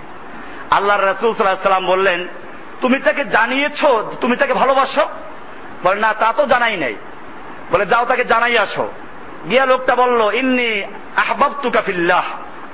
[0.70, 2.28] আল্লাহ রাসুল সাল্লাম বললেন,
[2.80, 3.84] তুমি তাকে জানিয়েছ,
[4.20, 5.08] তুমি তাকে ভালোবাসো?
[5.82, 6.94] বলে, না, তা তো জানাই নাই।
[7.70, 8.88] বলে, যাও তাকে জানাই আসো।
[9.50, 10.82] গিয়া লোকটা বলল, ইন্নি
[11.16, 12.24] আহবাব তুকাফিল্লাহ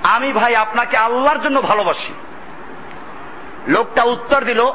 [0.03, 2.15] আমি ভাই আপনাকে আল্লাহর জন্য ভালোবাসি।
[3.69, 4.73] লোকটা উত্তর দিল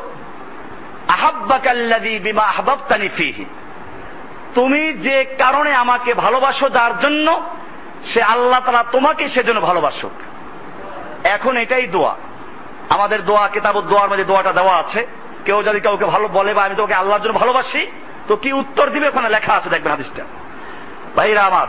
[4.55, 7.41] তুমি যে কারণে আমাকে ভালোবাসো, যার জন্য
[8.14, 10.12] সে আল্লাহ তারা তোমাকে সেজন্য ভালোবাসুক।
[11.24, 12.16] এখন এটাই দোয়া।
[12.89, 15.07] আমাদের দোয়া কিতাব দোয়ার মধ্যে দোয়াটা দেওয়া আছে।
[15.45, 17.91] কেউ যদি কাউকে ভালো বলে বা আমি তোকে আল্লাহর জন্য ভালোবাসি,
[18.28, 19.70] তো কি উত্তর দিবে ওখানে লেখা আছে?
[19.70, 20.24] দেখবেন হাদিসটা।
[21.16, 21.68] ভাইরা আমার,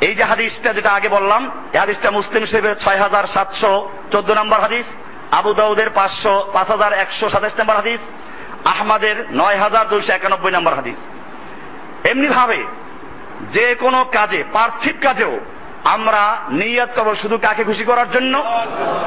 [0.00, 4.60] এই যে হাদিসটা যেটা আগে বললাম, এই হাদিসটা মুসলিম হিসেবে ছয় হাজার সাতশো চোদ্দ নম্বর
[4.60, 4.86] হাদিস।
[5.30, 8.00] আবু দাউদের পাঁচশো, পাঁচ হাজার একশো সাতাশ নম্বর হাদিস,
[8.64, 10.94] আহমাদের নয় হাজার দুইশো একানব্বই নম্বর হাদিস।
[12.10, 12.64] এমনি ভাবে
[13.52, 15.40] যে কোনো কাজে, পার্থিব কাজেও
[15.84, 18.44] আমরা নিয়াত করব শুধু কাকে খুশি করার জন্য?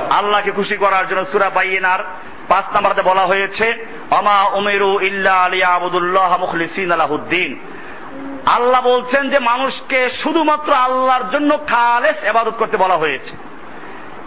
[0.10, 2.00] আল্লাহকে খুশি করার জন্য সুরা বাইয়েনার
[2.48, 7.60] পাঁচ নাম্বারতে বলা হয়েছে, অমা উমেরু ইল্লা আলিয়া আবুদুল্লাহ মুখলিসিন আলাহুদ্দিন
[8.46, 13.53] আল্লাহ বলছেন যে, মানুষকে শুধুমাত্র আল্লাহর জন্য খালেস এবাদত করতে বলা হয়েছে।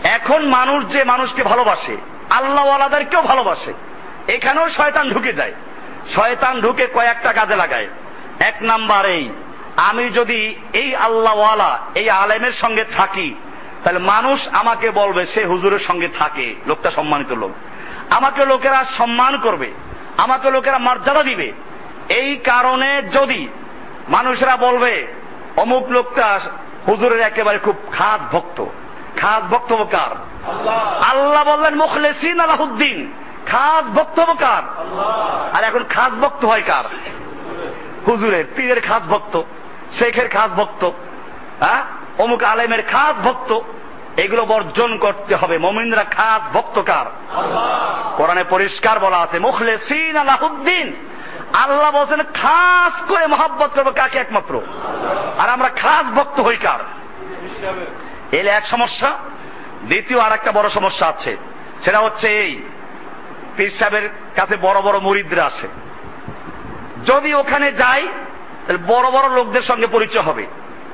[0.02, 1.96] এখন মানুষ যে মানুষকে ভালোবাসে,
[2.30, 3.72] আল্লাহওয়ালাদেরকেও ভালোবাসে।
[4.32, 5.52] এখানেও শয়তান ঢুকে যায়।
[6.14, 7.88] শয়তান ঢুকে কয়েকটা কাজে লাগায়।
[8.38, 9.30] এক নাম্বার এই,
[9.76, 13.34] আমি যদি এই আল্লাহওয়ালা, এই আলেমের সঙ্গে থাকি,
[13.84, 17.50] তাহলে মানুষ আমাকে বলবে, সে হুজুরের সঙ্গে থাকে। লোকটা সম্মানিত লোক।
[18.10, 19.72] আমাকে লোকেরা সম্মান করবে।
[20.16, 21.52] আমাকে লোকেরা মর্যাদা দিবে।
[22.08, 23.48] এই কারণে যদি
[24.08, 25.06] মানুষরা বলবে,
[25.56, 26.40] অমুক লোকটা
[26.88, 28.66] হুজুরের একেবারে খুব খাদ ভক্ত।
[29.20, 30.12] খাদ ভক্ত কার
[31.02, 33.12] আল্লাহ বললেন মুখলেসিন আলাহুদ্দিন
[33.46, 34.62] খাদ ভক্ত কার
[35.56, 36.84] আর এখন খাদ ভক্ত হয় কার?
[38.06, 39.42] হুজুরের পীরের খাস ভক্ত
[39.98, 40.90] শেখের খাস ভক্ত
[41.60, 41.84] হ্যাঁ?
[42.18, 43.60] অমুক আলেমের খাস ভক্ত
[44.16, 47.06] এগুলো বর্জন করতে হবে। মমিনরা খাস ভক্ত কার
[48.16, 50.96] কোরআনে পরিষ্কার বলা আছে মুখলে সিন আলাহুদ্দিন।
[51.52, 54.60] আল্লাহ বলছেন খাস করে মহাব্বত করব কাকে একমাত্র?
[55.38, 56.78] আর আমরা খাস ভক্ত হই কার?
[58.32, 59.18] এলে এক সমস্যা,
[59.84, 61.36] দ্বিতীয় আর একটা বড় সমস্যা আছে,
[61.84, 62.62] সেটা হচ্ছে এই,
[63.56, 65.68] পীর সাহেবের কাছে বড় বড় মুরিদরা আসে।
[67.06, 68.02] যদি ওখানে যাই,
[68.66, 70.46] তাহলে বড় বড় লোকদের সঙ্গে পরিচয় হবে।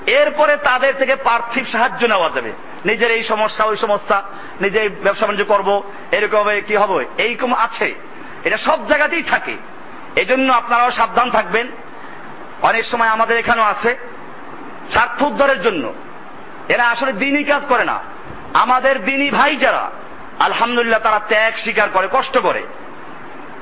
[0.07, 2.53] এরপরে তাদের থেকে পার্থিব সাহায্য নেওয়া যাবে।
[2.85, 4.23] নিজের এই সমস্যা, ওই সমস্যা,
[4.61, 7.07] নিজে এই ব্যবসা বাণিজ্য করব, এরকম কি হবে?
[7.19, 7.95] এইরকম আছে।
[8.45, 9.57] এটা সব জায়গাতেই থাকে।
[10.17, 11.67] এজন্য আপনারাও সাবধান থাকবেন।
[12.63, 13.97] অনেক সময় আমাদের এখানেও আছে।
[14.91, 15.95] স্বার্থ উদ্ধারের জন্য।
[16.73, 18.01] এরা আসলে দিনই কাজ করে না।
[18.55, 19.91] আমাদের দিনই ভাই যারা,
[20.39, 22.63] আলহামদুলিল্লাহ তারা ত্যাগ স্বীকার করে, কষ্ট করে।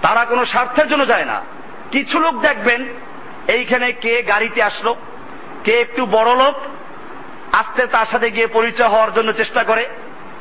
[0.02, 1.42] তারা কোনো স্বার্থের জন্য যায় না।
[1.90, 2.88] কিছু লোক দেখবেন,
[3.48, 4.96] এইখানে কে গাড়িতে আসলো,
[5.64, 6.54] কে একটু বড় লোক,
[7.52, 9.86] আস্তে তার সাথে গিয়ে পরিচয় হওয়ার জন্য চেষ্টা করে,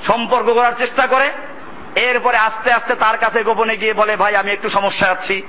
[0.07, 1.29] সম্পর্ক করার চেষ্টা করে,
[1.95, 5.41] এরপরে আস্তে আস্তে তার কাছে গোপনে গিয়ে বলে, ভাই, আমি একটু সমস্যা আছি।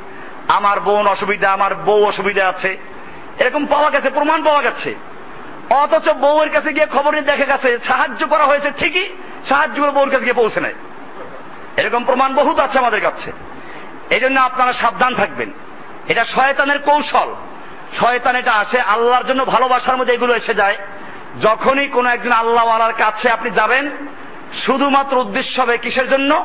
[0.48, 2.76] আমার বোন অসুবিধা, আমার বউ অসুবিধা আছে।
[3.38, 4.94] এরকম পাওয়া গেছে, প্রমাণ পাওয়া গেছে।
[5.70, 9.08] অথচ বউয়ের কাছে গিয়ে খবর নিয়ে দেখা গেছে, সাহায্য করা হয়েছে ঠিকই
[9.48, 10.74] সাহায্য করে বউর কাছে গিয়ে পৌঁছে নেয়
[11.76, 13.32] এরকম প্রমাণ বহুত আছে আমাদের কাছে।
[14.10, 15.50] এই জন্য আপনারা সাবধান থাকবেন।
[16.08, 17.34] এটা শয়তানের কৌশল।
[18.00, 20.76] শয়তান এটা আসে আল্লাহর জন্য ভালোবাসার মধ্যে এগুলো এসে যায়।
[21.42, 23.90] যখনই কোনো একজন আল্লাহওয়ালার কাছে আপনি যাবেন,
[24.66, 26.44] শুধুমাত্র উদ্দেশ্য হবে কিসের জন্য?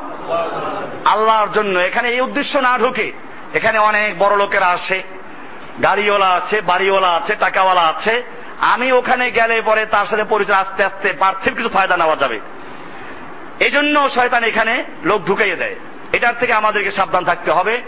[1.04, 3.12] আল্লাহর জন্য। এখানে এই উদ্দেশ্য না ঢুকে
[3.54, 5.02] এখানে অনেক বড় লোকেরা আসে।
[5.82, 8.22] গাড়িওয়ালা আছে, বাড়িওয়ালা আছে, টাকাওয়ালা আছে।
[8.60, 12.40] আমি ওখানে গেলে পরে তার সাথে পরিচয় আস্তে আস্তে পার্থিব কিছু ফায়দা নেওয়া যাবে।
[13.60, 15.74] এই জন্য শয়তান এখানে লোক ঢুকাইয়ে দেয়।
[16.12, 17.82] এটার থেকে আমাদেরকে সাবধান থাকতে হবে।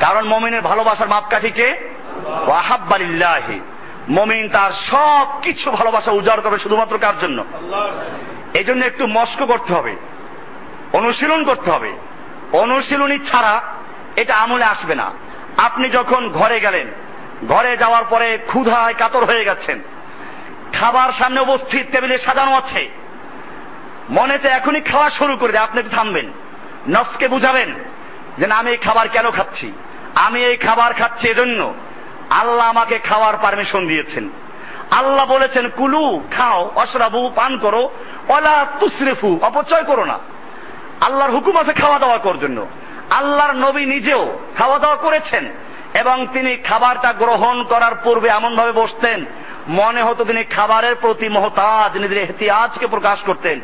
[0.00, 1.76] কারণ মমিনের ভালোবাসার মাপকাঠিকে
[2.46, 3.60] ওয়াহাব্বালিল্লাহি
[4.08, 7.44] মমিন তার সব কিছু ভালোবাসা উজাড় করবে শুধুমাত্র কার জন্য?
[8.54, 9.96] এই জন্য একটু মস্ক করতে হবে।
[10.92, 11.92] অনুশীলন করতে হবে।
[12.52, 13.60] অনুশীলনী ছাড়া
[14.16, 15.12] এটা আমলে আসবে না।
[15.56, 16.86] আপনি যখন ঘরে গেলেন
[17.48, 19.80] ঘরে যাওয়ার পরে ক্ষুধায় কাতর হয়ে গেছেন।
[20.72, 22.90] খাবার সামনে উপস্থিত, টেবিলে সাজানো আছে।
[24.10, 26.32] মনেতে এখনই খাওয়া শুরু করে দেয়, আপনি থামবেন।
[26.88, 27.74] নফসকে বুঝাবেন
[28.38, 29.72] যে, না, আমি এই খাবার কেন খাচ্ছি?
[30.14, 31.74] আমি এই খাবার খাচ্ছি এজন্য।
[32.30, 34.28] আল্লাহ আমাকে খাওয়ার পারমিশন দিয়েছেন।
[34.90, 37.90] আল্লাহ বলেছেন, কুলু, খাও, অশরাবু, পান করো
[38.28, 40.18] অলা তুসরেফু, অপচয় করো না।
[41.00, 42.66] আল্লাহর হুকুম আছে খাওয়া দাওয়া করার জন্য।
[43.10, 45.50] আল্লাহর নবী নিজেও খাওয়া দাওয়া করেছেন।
[45.94, 49.24] এবং তিনি খাবারটা গ্রহণ করার পূর্বে এমন ভাবে বসতেন,
[49.68, 53.60] মনে হতো তিনি খাবারের প্রতি মহতাজ নিজের এহতিয়াজকে প্রকাশ করতেন।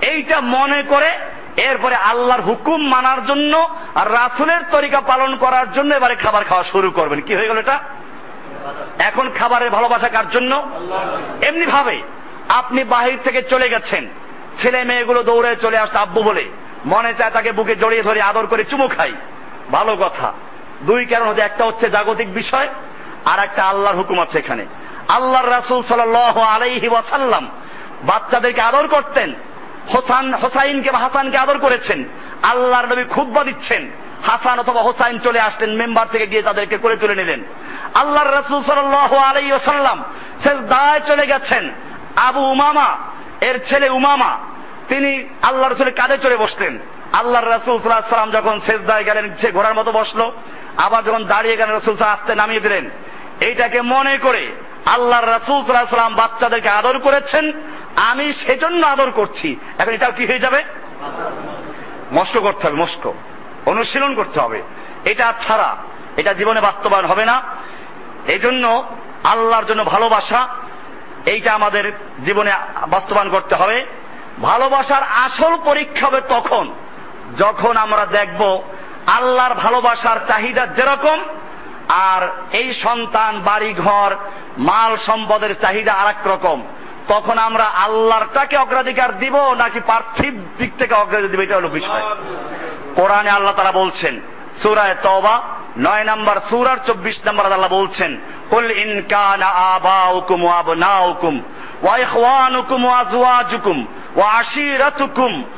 [0.00, 1.10] এইটা মনে করে
[1.56, 6.90] এরপরে আল্লাহর হুকুম মানার জন্য আর রাসুলের তরিকা পালন করার জন্য এবারে খাবার খাওয়া শুরু
[6.90, 7.80] করবেন। কি হয়ে গেল এটা?
[8.98, 10.68] এখন খাবারের ভালোবাসা কার জন্য?
[11.42, 12.02] এমনি ভাবে
[12.48, 14.08] আপনি বাহির থেকে চলে গেছেন,
[14.62, 16.44] ছেলে মেয়েগুলো দৌড়ে চলে আসতে আব্বু বলে,
[16.86, 19.12] মনে চায় তাকে বুকে জড়িয়ে ধরে আদর করে চুমু খাই।
[19.70, 20.32] ভালো কথা।
[20.82, 22.68] দুই কারণ হচ্ছে, একটা হচ্ছে জাগতিক বিষয়,
[23.30, 24.64] আর একটা আল্লাহর হুকুম আছে এখানে।
[25.08, 26.00] আল্লাহর রাসুল সাল
[26.54, 27.48] আলাইহি ওয়াসাল্লাম
[28.02, 29.34] বাচ্চাদেরকে আদর করতেন,
[29.94, 32.04] হোসান, হোসাইনকে বা হাসানকে আদর করেছেন,
[32.42, 33.82] আল্লাহর নবী খুদ্া দিচ্ছেন,
[34.26, 37.40] হাসান অথবা হোসাইন চলে আসলেন, মেম্বার থেকে গিয়ে তাদেরকে করে তুলে নিলেন।
[37.94, 38.78] আল্লাহর রসুল সাল
[39.30, 39.98] আলাই ওসাল্লাম
[40.44, 41.64] শেষ দায় চলে গেছেন।
[42.16, 42.88] আবু উমামা,
[43.40, 44.38] এর ছেলে উমামা,
[44.88, 45.10] তিনি
[45.42, 46.78] আল্লাহ রসুলের কাঁধে চড়ে বসলেন।
[47.12, 50.20] আল্লাহর রসুল সাল্লাম যখন শেষ দায় গেলেন, সে ঘোড়ার মতো বসল
[50.76, 52.90] আবার যখন দাঁড়িয়ে গেলেন, রসুল আসতে নামিয়ে দিলেন,
[53.40, 54.48] এইটাকে মনে করে
[54.86, 57.52] আল্লাহর রসুল সাল্লাম বাচ্চাদেরকে আদর করেছেন,
[57.96, 60.64] আমি সেজন্য আদর করছি। এখন এটাও কি হয়ে যাবে?
[62.12, 63.12] মস্ক করতে হবে মস্ক
[63.66, 64.62] অনুশীলন করতে হবে।
[65.04, 65.76] এটা ছাড়া
[66.16, 67.42] এটা জীবনে বাস্তবায়ন হবে না।
[68.26, 68.84] এই জন্য
[69.24, 70.48] আল্লাহর জন্য ভালোবাসা,
[71.26, 71.92] এইটা আমাদের
[72.24, 72.52] জীবনে
[72.86, 73.86] বাস্তবায়ন করতে হবে।
[74.42, 76.74] ভালোবাসার আসল পরীক্ষা হবে তখন,
[77.38, 78.62] যখন আমরা দেখব
[79.06, 81.18] আল্লাহর ভালোবাসার চাহিদা যেরকম,
[81.88, 84.16] আর এই সন্তান বাড়ি ঘর
[84.58, 86.62] মাল সম্পদের চাহিদা আর রকম।
[87.08, 92.02] তখন আমরা আল্লাহরটাকে অগ্রাধিকার দিব, নাকি পার্থিব দিক থেকে অগ্রাধিকার দিব, এটা হলো বিষয়।
[92.96, 94.20] কোরআনে আল্লাহ তারা বলছেন,
[94.62, 95.40] সুরায় তবা
[95.78, 101.42] নয় নম্বর সুরার চব্বিশ নম্বর আল্লাহ বলছেন, কুল ইন কানা আবাউকুম আবনাউকুম।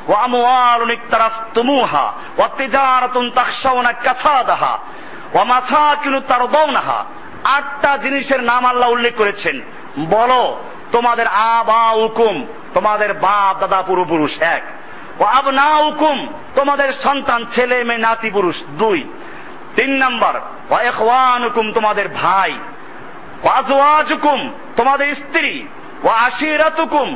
[0.07, 4.79] ওয়া আমওয়ালুন ইকতারাফতুমুহা ওয়া তিজারাতুন তাখশাউনা কাসাদাহা
[5.33, 7.05] ওয়া মাসাকিনু তারদাউনাহা
[7.43, 9.61] আটটা জিনিসের নাম আল্লাহ উল্লেখ করেছেন।
[9.99, 14.63] বলো, তোমাদের আবা হুকুম তোমাদের বাপ, দাদা, পূর্বপুরুষ এক।
[15.19, 19.03] ও আবনা হুকুম তোমাদের সন্তান, ছেলে, মেয়ে, নাতি, পুরুষ দুই।
[19.75, 20.39] তিন নম্বর
[21.43, 22.59] হুকুম তোমাদের ভাই।
[24.11, 25.67] হুকুম তোমাদের স্ত্রী।
[26.05, 27.07] ও আশিরাতুকুম,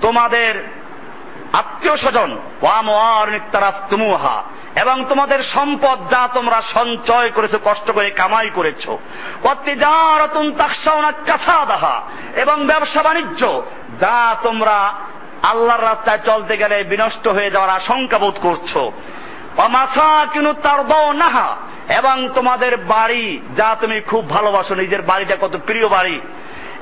[0.00, 0.52] তোমাদের
[1.52, 2.38] আত্মীয় স্বজন
[3.90, 4.42] তুমুহা
[4.76, 8.84] এবং তোমাদের সম্পদ যা তোমরা সঞ্চয় করেছ, কষ্ট করে কামাই করেছ।
[12.36, 13.62] এবং ব্যবসা বাণিজ্য,
[14.00, 14.92] যা তোমরা
[15.42, 18.76] আল্লাহর রাস্তায় চলতে গেলে বিনষ্ট হয়ে যাওয়ার আশঙ্কা বোধ করছ।
[19.56, 20.80] অমাসা কিন্তু তার
[21.14, 21.56] নাহা
[21.88, 26.20] এবং তোমাদের বাড়ি, যা তুমি খুব ভালোবাসো, নিজের বাড়িটা কত প্রিয় বাড়ি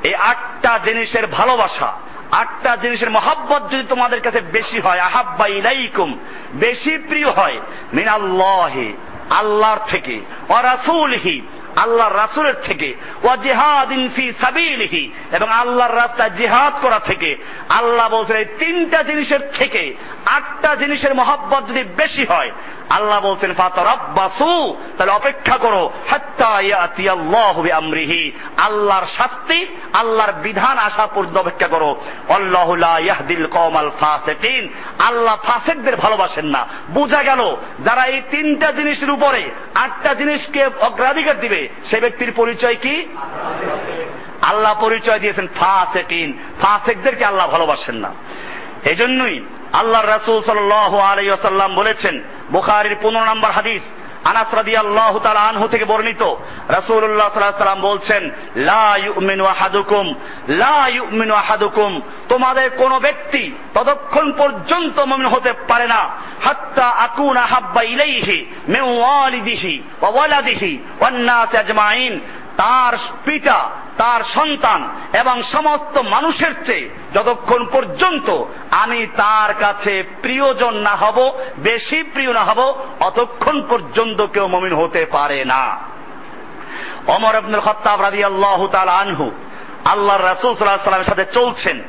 [0.02, 1.92] এই আটটা জিনিসের ভালোবাসা,
[2.30, 6.18] আটটা জিনিসের মহাব্বত যদি তোমাদের কাছে বেশি হয়, আহাব্বা ইলাইকুম,
[6.52, 7.60] বেশি প্রিয় হয়,
[7.92, 8.92] মিনাল্লাহি,
[9.30, 11.42] আল্লাহর থেকে অরাসুলহি
[11.76, 17.36] আল্লাহর রাসুলের থেকে ওয়াজিহাদিন ফি সাবিলিহি, এবং আল্লাহর রাস্তায় জিহাদ করা থেকে,
[17.68, 19.94] আল্লাহ বলছেন এই তিনটা জিনিসের থেকে
[20.26, 22.50] আটটা জিনিসের মহব্বত যদি বেশি হয়
[22.92, 31.06] আল্লাহ বলছেন, ফাতারাব্বাসু, তাহলে অপেক্ষা করো, হাত্তা ইয়াতি আল্লাহু বিআমরিহি। আল্লাহর শাস্তি, আল্লাহর বিধান আসা
[31.06, 34.68] পর্যন্ত অপেক্ষা করো। আল্লাহু লা ইয়াহদিল কওমাল ফাসিকিন।
[34.98, 41.68] আল্লাহ ফাসিকদের ভালোবাসেন না। বোঝা গেল, যারা এই তিনটা জিনিসের উপরে আটটা জিনিসকে অগ্রাধিকার দিবে,
[41.90, 43.06] সে ব্যক্তির পরিচয় কি?
[44.42, 48.14] আল্লাহ পরিচয় দিয়েছেন ফাসেকিন। ফাসেকদেরকে আল্লাহ ভালোবাসেন না।
[48.84, 49.40] এই জন্যই
[49.72, 53.82] আল্লাহ রাসুল সাল আলাইসাল্লাম বলেছেন, বুখারির পনেরো নম্বর হাদিস,
[54.24, 56.34] আনাস রাদিয়াল্লাহু তাআলা আনহু থেকে বর্ণিত।
[56.68, 58.30] সাল্লাম বলছেন
[62.28, 66.08] তোমাদের কোন ব্যক্তি ততক্ষণ পর্যন্ত হতে পারে না।
[66.44, 70.78] হাত্তা আকুনা হাব্বা ইলাইহি মিন ওয়ালিদিহি
[72.57, 72.93] তার
[73.25, 73.59] পিতা
[73.97, 74.79] তার সন্তান
[75.13, 78.27] এবং সমস্ত মানুষের চেয়ে যতক্ষণ পর্যন্ত
[78.71, 81.17] আমি তার কাছে প্রিয়জন না হব
[81.57, 82.59] বেশি প্রিয় না হব
[82.99, 85.63] অতক্ষণ পর্যন্ত কেউ মমিন হতে পারে না
[87.07, 88.59] অমর আব্দুল খত্তাব রাজি আল্লাহ
[88.97, 89.25] আনহু
[89.85, 91.79] আল্লাহ রাসুল সাল্লাহ সাল্লামের সাথে চলছেন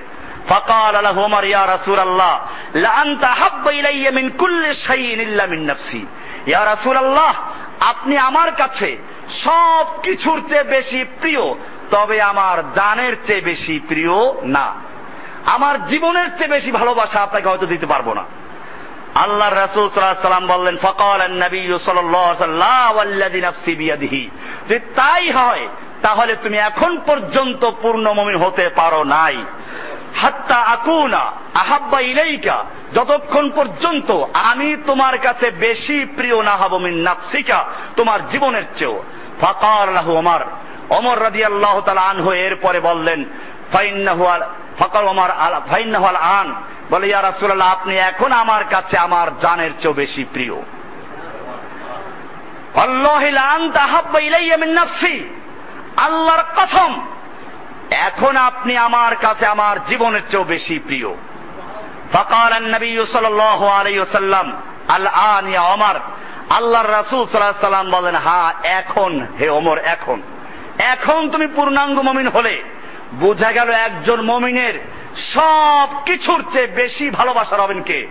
[0.49, 2.35] فقال له عمر يا رسول الله
[2.75, 6.03] لأنت أحب إلي من كل شيء إلا من نفسي
[6.47, 7.33] يا رسول الله
[7.81, 8.89] আপনি আমার কাছে
[9.46, 11.54] সব কিছুর চেয়ে বেশি প্রিয়,
[11.92, 14.12] তবে আমার জানের চেয়ে বেশি প্রিয়
[14.44, 14.74] না।
[15.46, 18.24] আমার জীবনের চেয়ে বেশি ভালোবাসা আপনাকে হয়তো দিতে পারব না।
[19.16, 23.00] আল্লাহ রাসূল সাল্লাম বললেন ফকাল নবী সাল্লাল্লাহু
[24.70, 25.68] যদি তাই হয়,
[26.02, 29.46] তাহলে তুমি এখন পর্যন্ত পূর্ণ মমিন হতে পারো নাই।
[30.16, 37.66] হাত্তা আকুনা, আহাব্বা ইলাইকা, যতক্ষণ পর্যন্ত আমি তোমার কাছে বেশি প্রিয় না হব মিন নাফসিকা,
[37.95, 39.03] তোমার জীবনের চেয়েও।
[39.41, 40.41] ফাকার লাহু ওমর
[40.89, 43.26] ওমর রাদিয়াল্লাহু তাআলা আনহু এরপরে বললেন,
[43.72, 44.28] ফাইন্নাহু
[44.80, 46.55] ফাকার ওমর আল, ফাইন্নাহু আল আন।
[46.89, 50.55] বলে, ইয়া রাসূলুল্লাহ, আপনি এখন আমার কাছে আমার জানের চেয়েও বেশি প্রিয়।
[52.76, 55.30] আল্লাহি লা আনতা আহাব্বা ইলাইয়া মিন নাফসি।
[55.97, 57.01] আল্লাহর কসম
[57.94, 61.10] এখন আপনি আমার কাছে আমার জীবনের চেয়েও বেশি প্রিয়।
[64.88, 66.00] আল আন ইয়া অমর
[66.50, 70.22] আল্লাহর রাসূল সাল্লাহ সাল্লাম বলেন হ্যাঁ এখন, হে ওমর, এখন।
[70.78, 72.64] এখন তুমি পূর্ণাঙ্গ মমিন হলে।
[73.14, 74.88] বোঝা গেল একজন মমিনের
[75.34, 78.08] সব কিছুর চেয়ে বেশি ভালোবাসা রবেন কে?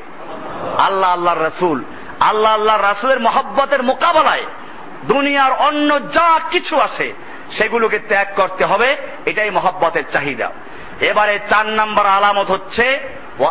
[0.78, 1.84] আল্লাহ, আল্লাহর রাসূল।
[2.20, 4.44] আল্লাহ, আল্লাহর রাসূলের মহব্বতের মোকাবেলায়
[5.04, 7.12] দুনিয়ার অন্য যা কিছু আছে
[7.58, 8.96] সেগুলোকে ত্যাগ করতে হবে,
[9.26, 10.50] এটাই মহব্বতের চাহিদা।
[11.00, 13.00] এবারে চার নাম্বার আলামত হচ্ছে
[13.38, 13.44] ও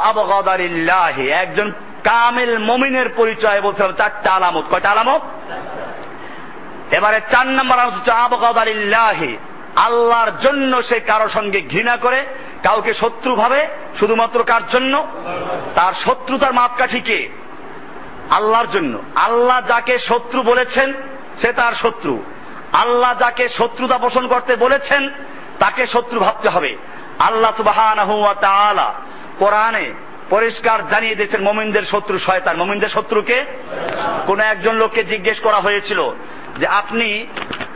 [1.30, 1.72] একজন
[2.04, 5.22] কামিল মমিনের পরিচয় হবে, চারটা আলামত। কয়টা আলামত?
[6.94, 9.38] এবারে চার নাম্বার আলামত হচ্ছে আবগাদারিল্লাহি
[9.76, 12.26] আল্লাহর জন্য সে কারও সঙ্গে ঘৃণা করে,
[12.64, 13.68] কাউকে শত্রু ভাবে,
[14.00, 15.08] শুধুমাত্র কার জন্য?
[15.76, 17.30] তার শত্রুতার মাপকাঠি কে?
[18.30, 20.94] আল্লাহর জন্য। আল্লাহ যাকে শত্রু বলেছেন,
[21.42, 22.24] সে তার শত্রু।
[22.74, 25.10] আল্লাহ যাকে শত্রুতা পোষণ করতে বলেছেন,
[25.60, 26.78] তাকে শত্রু ভাবতে হবে।
[27.20, 28.94] আল্লাহ তাআলা
[29.40, 29.94] কোরআনে
[30.30, 33.46] পরিষ্কার জানিয়ে দিয়েছেন, মোমিনদের শত্রু শয়তান। মোমিনদের শত্রুকে
[34.28, 36.12] কোন একজন লোককে জিজ্ঞেস করা হয়েছিল
[36.58, 37.28] যে, আপনি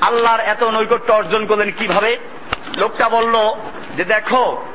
[0.02, 2.18] আল্লাহর এত নৈকট্য অর্জন করলেন কীভাবে?
[2.78, 3.36] লোকটা বলল
[3.98, 4.66] যে, দেখো,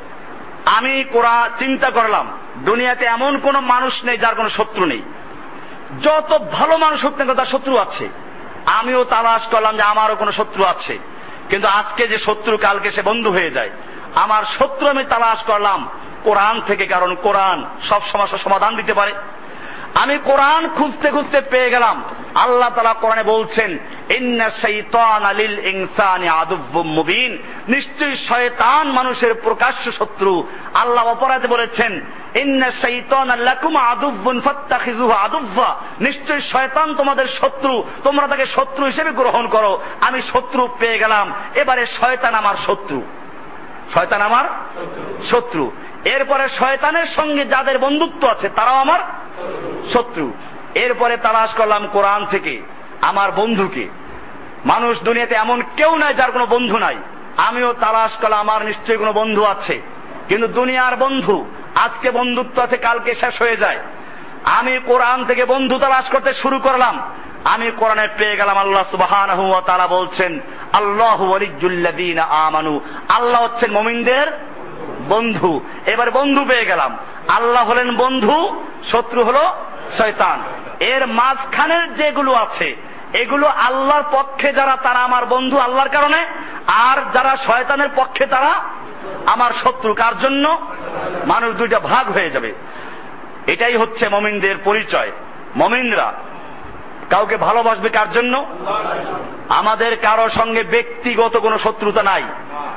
[0.65, 5.01] আমি কোরআ চিন্তা করলাম, দুনিয়াতে এমন কোন মানুষ নেই যার কোনো শত্রু নেই।
[6.03, 8.09] যত ভালো মানুষ হোক না তার শত্রু আছে।
[8.65, 10.99] আমিও তালাশ করলাম যে আমারও কোনো শত্রু আছে।
[11.49, 13.69] কিন্তু আজকে যে শত্রু, কালকে সে বন্ধু হয়ে যায়।
[14.15, 15.89] আমার শত্রু আমি তালাশ করলাম।
[16.23, 19.13] কোরআন থেকে কারণ কোরআন সব সমস্যার সমাধান দিতে পারে।
[19.95, 22.03] আমি কোরআন খুঁজতে খুঁজতে পেয়ে গেলাম।
[22.35, 23.77] আল্লাহ তালা কোরআনে বলছেন
[26.85, 27.37] মুবিন।
[27.67, 32.01] নিশ্চয়ই শয়তান মানুষের প্রকাশ্য শত্রু। আল্লাহ অপরাধে বলেছেন
[36.01, 41.85] নিশ্চয় শয়তান তোমাদের শত্রু, তোমরা তাকে শত্রু হিসেবে গ্রহণ করো। আমি শত্রু পেয়ে গেলাম, এবারে
[41.85, 43.01] শয়তান আমার শত্রু।
[43.93, 44.45] শয়তান আমার
[45.31, 45.71] শত্রু।
[46.05, 48.99] এরপরে শয়তানের সঙ্গে যাদের বন্ধুত্ব আছে, তারাও আমার
[49.93, 50.33] শত্রু।
[50.75, 52.61] এরপরে তালাশ করলাম কোরআন থেকে,
[53.01, 53.89] আমার বন্ধুকে।
[54.65, 56.95] মানুষ দুনিয়াতে এমন কেউ নাই যার কোনো বন্ধু নাই।
[57.37, 59.81] আমিও তালাশ করলাম, আমার নিশ্চয়ই কোনো বন্ধু আছে।
[60.27, 61.45] কিন্তু দুনিয়ার বন্ধু,
[61.75, 63.79] আজকে বন্ধুত্ব আছে, কালকে শেষ হয়ে যায়।
[64.43, 67.01] আমি কোরআন থেকে বন্ধু তালাশ করতে শুরু করলাম।
[67.43, 68.83] আমি কোরআনে পেয়ে গেলাম, আল্লাহ
[69.39, 70.39] ওয়া তাআলা বলছেন,
[70.73, 71.39] আল্লাহু
[72.29, 74.50] আমানু। আল্লাহ হচ্ছেন মুমিনদের
[75.09, 76.97] বন্ধু। এবার বন্ধু পেয়ে গেলাম।
[77.27, 79.53] আল্লাহ হলেন বন্ধু, শত্রু হলো
[79.97, 80.41] শয়তান।
[80.79, 82.75] এর মাঝখানের যেগুলো আছে,
[83.13, 86.25] এগুলো আল্লাহর পক্ষে যারা, তারা আমার বন্ধু আল্লাহর কারণে,
[86.67, 88.53] আর যারা শয়তানের পক্ষে, তারা
[89.25, 90.67] আমার শত্রু। কার জন্য?
[91.25, 92.53] মানুষ দুইটা ভাগ হয়ে যাবে।
[93.47, 95.11] এটাই হচ্ছে মমিনদের পরিচয়।
[95.55, 96.13] মমিনরা
[97.09, 98.45] কাউকে ভালোবাসবে কার জন্য?
[99.49, 102.23] আমাদের কারও সঙ্গে ব্যক্তিগত কোনো শত্রুতা নাই।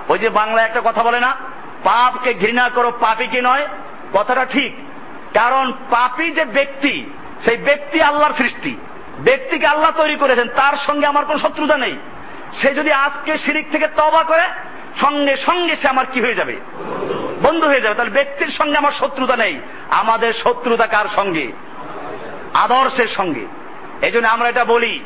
[0.08, 1.36] ওই যে বাংলায় একটা কথা বলে না
[1.84, 3.66] পাপকে ঘৃণা করো পাপিকে নয়?
[4.12, 4.74] কথাটা ঠিক।
[5.34, 7.10] কারণ পাপি যে ব্যক্তি,
[7.44, 8.76] সেই ব্যক্তি আল্লাহর সৃষ্টি।
[9.18, 11.98] ব্যক্তিকে আল্লাহ তৈরি করেছেন, তার সঙ্গে আমার কোনো শত্রুতা নেই।
[12.62, 14.42] সে যদি আজকে শিরিক থেকে তবা করে,
[15.00, 16.56] সঙ্গে সঙ্গে সে আমার কি হয়ে যাবে?
[17.42, 19.60] বন্ধু হয়ে যাবে। তাহলে ব্যক্তির সঙ্গে আমার শত্রুতা নেই।
[19.90, 21.52] আমাদের শত্রুতা কার সঙ্গে?
[22.54, 23.46] আদর্শের সঙ্গে।
[24.02, 25.00] এই জন্য আমরা এটা বলি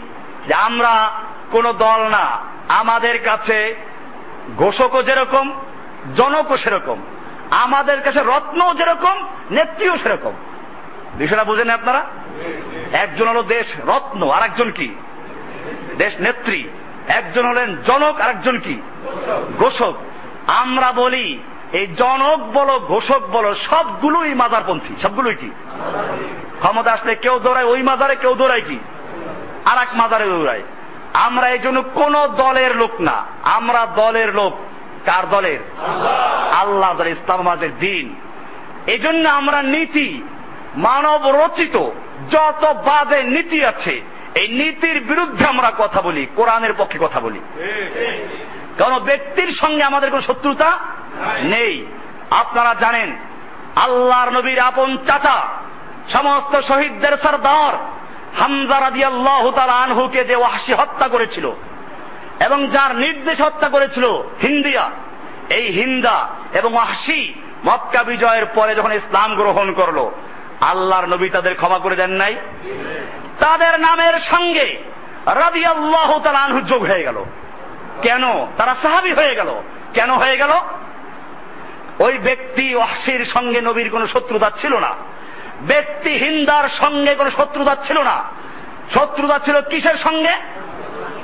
[0.49, 1.11] যে আমরা
[1.51, 3.75] কোন দল না। আমাদের কাছে
[4.57, 5.61] ঘোষকও যেরকম
[6.17, 7.03] জনকও সেরকম,
[7.51, 10.33] আমাদের কাছে রত্নও যেরকম, নেত্রীও সেরকম।
[11.19, 12.07] বিষয়টা বুঝেন আপনারা?
[12.93, 14.95] একজন হলো দেশ রত্ন আর একজন কি?
[15.99, 16.69] দেশ নেত্রী।
[17.09, 18.83] একজন হলেন জনক আর একজন কি?
[19.59, 19.95] ঘোষক।
[20.47, 21.39] আমরা বলি,
[21.73, 25.51] এই জনক বলো, ঘোষক বলো, সবগুলোই মাজারপন্থী সবগুলোই কি?
[26.59, 28.79] ক্ষমতা আসলে কেউ দৌড়ায়, ওই মাজারে কেউ দৌড়ায় কি?
[29.65, 30.63] আর এক মাজারে দৌড়ায়।
[31.13, 34.53] আমরা এই জন্য কোন দলের লোক না। আমরা দলের লোক।
[35.05, 35.59] কার দলের?
[36.53, 38.15] আল্লাহ দলের ইসলাম আমাদের দিন।
[38.87, 40.23] এই জন্য আমরা নীতি,
[40.77, 41.77] মানব রচিত
[42.31, 44.01] যত বাদে নীতি আছে,
[44.35, 47.41] এই নীতির বিরুদ্ধে আমরা কথা বলি, কোরআনের পক্ষে কথা বলি।
[48.79, 50.79] কারণ ব্যক্তির সঙ্গে আমাদের কোন শত্রুতা
[51.43, 51.87] নেই।
[52.31, 53.17] আপনারা জানেন,
[53.77, 55.47] আল্লাহর নবীর আপন চাচা,
[56.13, 57.75] সমস্ত শহীদদের সর্দার
[58.41, 61.53] হামজা রাজি আল্লাহ আনহুকে যে ওয়াসি হত্যা করেছিল
[62.41, 64.05] এবং যার নির্দেশ হত্যা করেছিল
[64.43, 64.91] হিন্দিয়া।
[65.51, 67.35] এই হিন্দা এবং ওয়াসি
[67.67, 70.11] মক্কা বিজয়ের পরে যখন ইসলাম গ্রহণ করল,
[70.61, 72.35] আল্লাহর নবী তাদের ক্ষমা করে দেন নাই।
[73.41, 74.77] তাদের নামের সঙ্গে
[75.27, 77.25] রাজি আল্লাহ আনহু যোগ হয়ে গেল।
[78.03, 78.47] কেন?
[78.57, 79.63] তারা সাহাবি হয়ে গেল।
[79.95, 80.51] কেন হয়ে গেল?
[81.99, 84.95] ওই ব্যক্তি ওয়াসির সঙ্গে নবীর কোনো শত্রুতা ছিল না।
[85.67, 88.25] ব্যক্তি হিন্দার সঙ্গে কোনো শত্রুতা ছিল না।
[88.95, 90.31] শত্রুতা ছিল কিসের সঙ্গে?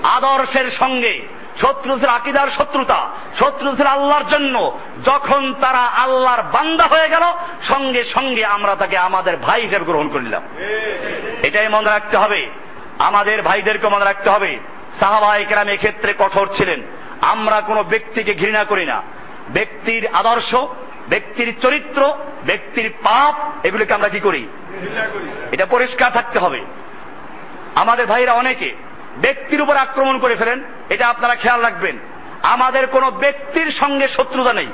[0.03, 1.21] আদর্শের সঙ্গে।
[1.61, 7.23] শত্রু আকিদার শত্রুতা শত্রু আল্লাহর জন্য যখন তারা আল্লাহর বান্দা হয়ে গেল
[7.69, 10.43] সঙ্গে সঙ্গে আমরা তাকে আমাদের ভাই হিসেবে গ্রহণ করলাম।
[11.43, 12.47] এটাই মনে রাখতে হবে।
[12.99, 14.59] আমাদের ভাইদেরকে মনে রাখতে হবে।
[15.01, 16.83] সাহাবাহিকেরাম এক্ষেত্রে কঠোর ছিলেন।
[17.21, 19.03] আমরা কোনো ব্যক্তিকে ঘৃণা করি না।
[19.49, 20.55] ব্যক্তির আদর্শ
[21.09, 22.15] ব্যক্তির চরিত্র
[22.47, 24.49] ব্যক্তির পাপ এগুলিকে আমরা কি করি।
[25.53, 26.65] এটা পরিষ্কার থাকতে হবে।
[27.75, 28.75] আমাদের ভাইরা অনেকে
[29.17, 31.99] ব্যক্তির উপর আক্রমণ করে ফেলেন, এটা আপনারা খেয়াল রাখবেন।
[32.43, 34.67] আমাদের কোনো ব্যক্তির সঙ্গে শত্রুতা নেই।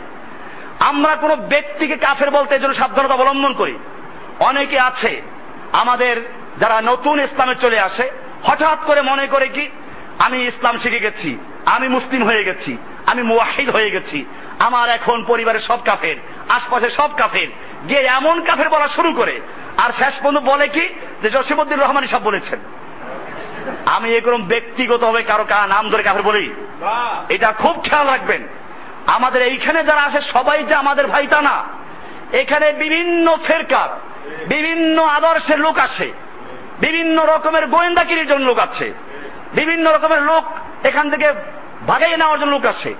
[0.80, 3.78] আমরা কোনো ব্যক্তিকে কাফের বলতে জন্য সাবধানতা অবলম্বন করি।
[4.40, 5.22] অনেকে আছে,
[5.72, 6.16] আমাদের
[6.58, 8.10] যারা নতুন ইসলামে চলে আসে,
[8.42, 9.68] হঠাৎ করে মনে করে কি,
[10.18, 12.76] আমি ইসলাম শিখে গেছি, আমি মুসলিম হয়ে গেছি,
[13.06, 14.24] আমি মুওয়াহিদ হয়ে গেছি,
[14.58, 16.16] আমার এখন পরিবারের সব কাফের,
[16.48, 17.48] আশপাশে সব কাফের,
[17.88, 19.40] গিয়ে এমন কাফের বলা শুরু করে,
[19.76, 20.88] আর শেষ পর্যন্ত বলে কি,
[21.22, 22.58] যে জসিমুদ্দিন রহমানি সব বলেছেন।
[23.86, 26.54] আমি এরকম ব্যক্তিগত ভাবে কারও কা নাম ধরে কাফের বলি।
[27.28, 28.48] এটা খুব খেয়াল রাখবেন।
[29.06, 31.64] আমাদের এইখানে যারা আসে সবাই যে আমাদের ভাই তা না।
[32.32, 33.88] এখানে বিভিন্ন ফেরকার
[34.46, 36.12] বিভিন্ন আদর্শের লোক আসে
[36.80, 38.92] বিভিন্ন রকমের গোয়েন্দাগিরির জন্য লোক আছে।
[39.54, 40.44] বিভিন্ন রকমের লোক
[40.84, 41.32] এখান থেকে
[41.86, 42.94] ভাগাই নেওয়ার জন্য লোক আছে।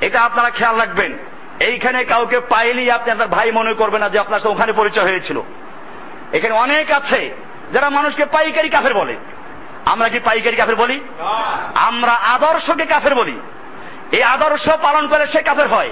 [0.00, 1.18] এটা আপনারা খেয়াল রাখবেন।
[1.60, 5.40] এইখানে কাউকে পাইলেই আপনি আপনার ভাই মনে করবেন না যে আপনার সাথে ওখানে পরিচয় হয়েছিল।
[6.32, 7.36] এখানে অনেক আছে
[7.72, 9.16] যারা মানুষকে পাইকারি কাফের বলে।
[9.84, 11.00] আমরা কি পাইকারি কাফের বলি?
[11.74, 13.40] আমরা আদর্শকে কাফের বলি।
[14.12, 15.90] এই আদর্শ পালন করে সে কাফের হয়।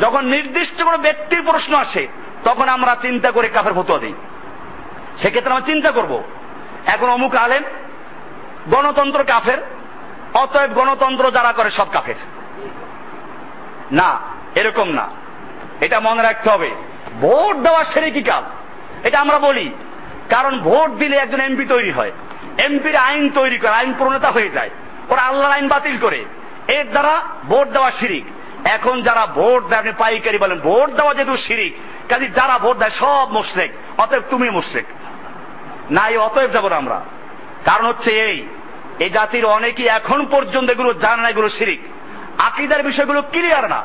[0.00, 2.08] যখন নির্দিষ্ট কোনো ব্যক্তির প্রশ্ন আসে
[2.44, 4.14] তখন আমরা চিন্তা করে কাফের ফতুয়া দিই।
[5.22, 6.22] সেক্ষেত্রে আমরা চিন্তা করব
[6.86, 7.62] এখন অমুক আলেন
[8.68, 9.58] গণতন্ত্র কাফের
[10.34, 12.14] অতএব গণতন্ত্র যারা করে সব কাফের।
[13.92, 14.20] না
[14.54, 15.08] এরকম না।
[15.80, 16.70] এটা মনে রাখতে হবে
[17.20, 18.44] ভোট দেওয়া সেরে কি কাজ?
[19.06, 19.70] এটা আমরা বলি
[20.30, 22.12] কারণ ভোট দিলে একজন এমপি তৈরি হয়।
[22.58, 24.70] এমপির আইন তৈরি করে, আইন প্রণেতা হয়ে যায়।
[25.08, 26.24] ওরা আল্লাহর আইন বাতিল করে।
[26.68, 28.24] এর দ্বারা ভোট দেওয়া শিরিক।
[28.66, 31.76] এখন যারা ভোট দেয়, আপনি পাইকারি বলেন, ভোট দেওয়া যেহেতু শিরিক
[32.08, 34.84] কাজে যারা ভোট দেয় সব মুশ্রেক, অতএব তুমি মুশ্রেক।
[35.90, 37.00] না, এই অতএব যাব না আমরা।
[37.64, 38.46] কারণ হচ্ছে এই
[38.98, 41.80] এই জাতির অনেকেই এখন পর্যন্ত এগুলো জানে না, এগুলো শিরিক।
[42.38, 43.82] আকিদার বিষয়গুলো ক্লিয়ার না।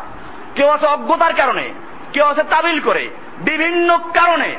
[0.56, 1.70] কেউ আছে অজ্ঞতার কারণে,
[2.14, 4.56] কেউ আছে তাবিল করে। বিভিন্ন কারণে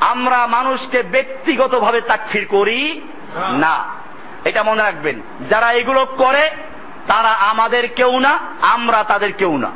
[0.00, 3.00] আমরা মানুষকে ব্যক্তিগতভাবে তাকফির করি
[3.36, 3.84] না।
[4.44, 5.20] এটা মনে রাখবেন,
[5.50, 6.50] যারা এগুলো করে,
[7.06, 9.70] তারা আমাদের কেউ না, আমরা তাদের কেউ না।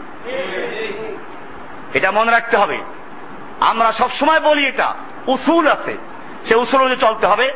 [1.95, 2.79] এটা মনে রাখতে হবে।
[3.61, 4.95] আমরা সব সময় বলি এটা,
[5.27, 5.97] উসুল আছে।
[6.49, 7.53] সে উসুল অনুযায়ী চলতে হবে।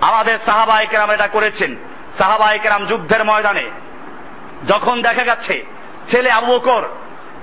[0.00, 1.76] আমাদের সাহাবাহিকেরাম এটা করেছেন।
[2.18, 3.70] সাহাবাহিকেরাম যুদ্ধের ময়দানে,
[4.68, 5.64] যখন দেখা যাচ্ছে
[6.10, 6.88] ছেলে আবু বকর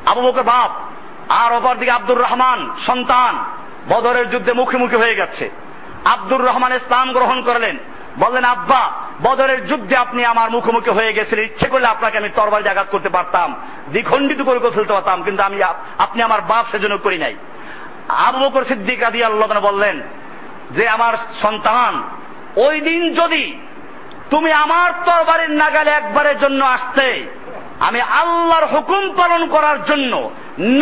[0.05, 0.71] আবু বকর বাপ,
[1.31, 3.45] আর অপর দিকে আব্দুর রহমান, সন্তান,
[3.89, 5.49] বদরের যুদ্ধে মুখোমুখি হয়ে গেছে।
[6.05, 7.77] আব্দুর রহমান ইসলাম গ্রহণ করলেন।
[8.19, 8.83] বললেন আব্বা,
[9.21, 13.49] বদরের যুদ্ধে আপনি আমার মুখোমুখি হয়ে গেছিলেন ইচ্ছে করলে আপনাকে আমি তরবারি জাগাত করতে পারতাম।
[13.91, 15.57] দ্বিখণ্ডিত করে ফেলতে পারতাম, কিন্তু আমি
[15.97, 17.35] আপনি আমার বাপ সেজন্য করি নাই।
[18.27, 20.01] আবু বকর সিদ্দিক আদি আল্লাহ বললেন,
[20.71, 21.93] যে আমার সন্তান,
[22.65, 23.43] ওই দিন যদি
[24.29, 27.07] তুমি আমার তরবারির নাগালে একবারের জন্য আসতে,
[27.79, 30.13] আমি আল্লাহর হুকুম পালন করার জন্য,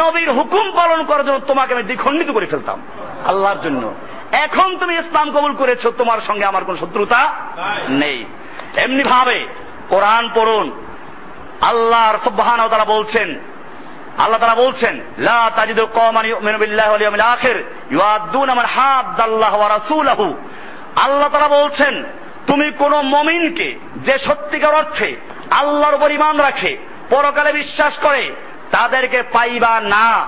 [0.02, 2.82] নবীর হুকুম পালন করার জন্য তোমাকে আমি দ্বিখণ্ডিত করে ফেলতাম,
[3.26, 3.84] আল্লাহর জন্য।
[4.44, 7.22] এখন তুমি ইসলাম কবুল করেছ, তোমার সঙ্গে আমার কোন শত্রুতা
[7.90, 8.26] নেই।
[8.76, 9.46] এমনি ভাবে
[9.90, 10.68] কোরআন পড়ুন।
[11.62, 13.40] আল্লাহর সুবহান তারা বলছেন,
[14.18, 17.58] আল্লাহ তারা বলছেন, লা তাজিদু কওমান ইউমিনু বিল্লাহি ওয়াল ইয়াউমিল আখির,
[17.92, 20.28] ইউআদ্দুনা মান হাদ্দাল্লাহু ওয়া রাসূলাহু।
[20.96, 22.04] আল্লাহ তারা বলছেন,
[22.48, 25.16] তুমি কোন মমিনকে যে সত্যিকার অর্থে
[25.52, 26.78] আল্লাহর উপর ইমান রাখে,
[27.10, 28.24] পরকালে বিশ্বাস করে
[28.72, 30.26] তাদেরকে পাইবা না।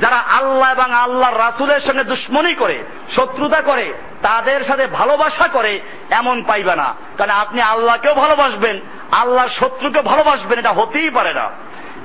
[0.00, 2.84] যারা আল্লাহ এবং আল্লাহর রাসুলের সঙ্গে দুশ্মনী করে,
[3.16, 3.92] শত্রুতা করে,
[4.22, 10.72] তাদের সাথে ভালোবাসা করে, এমন পাইবা না। কারণ আপনি আল্লাহকেও ভালোবাসবেন, আল্লাহর শত্রুকে ভালোবাসবেন, এটা
[10.72, 11.50] হতেই পারে না।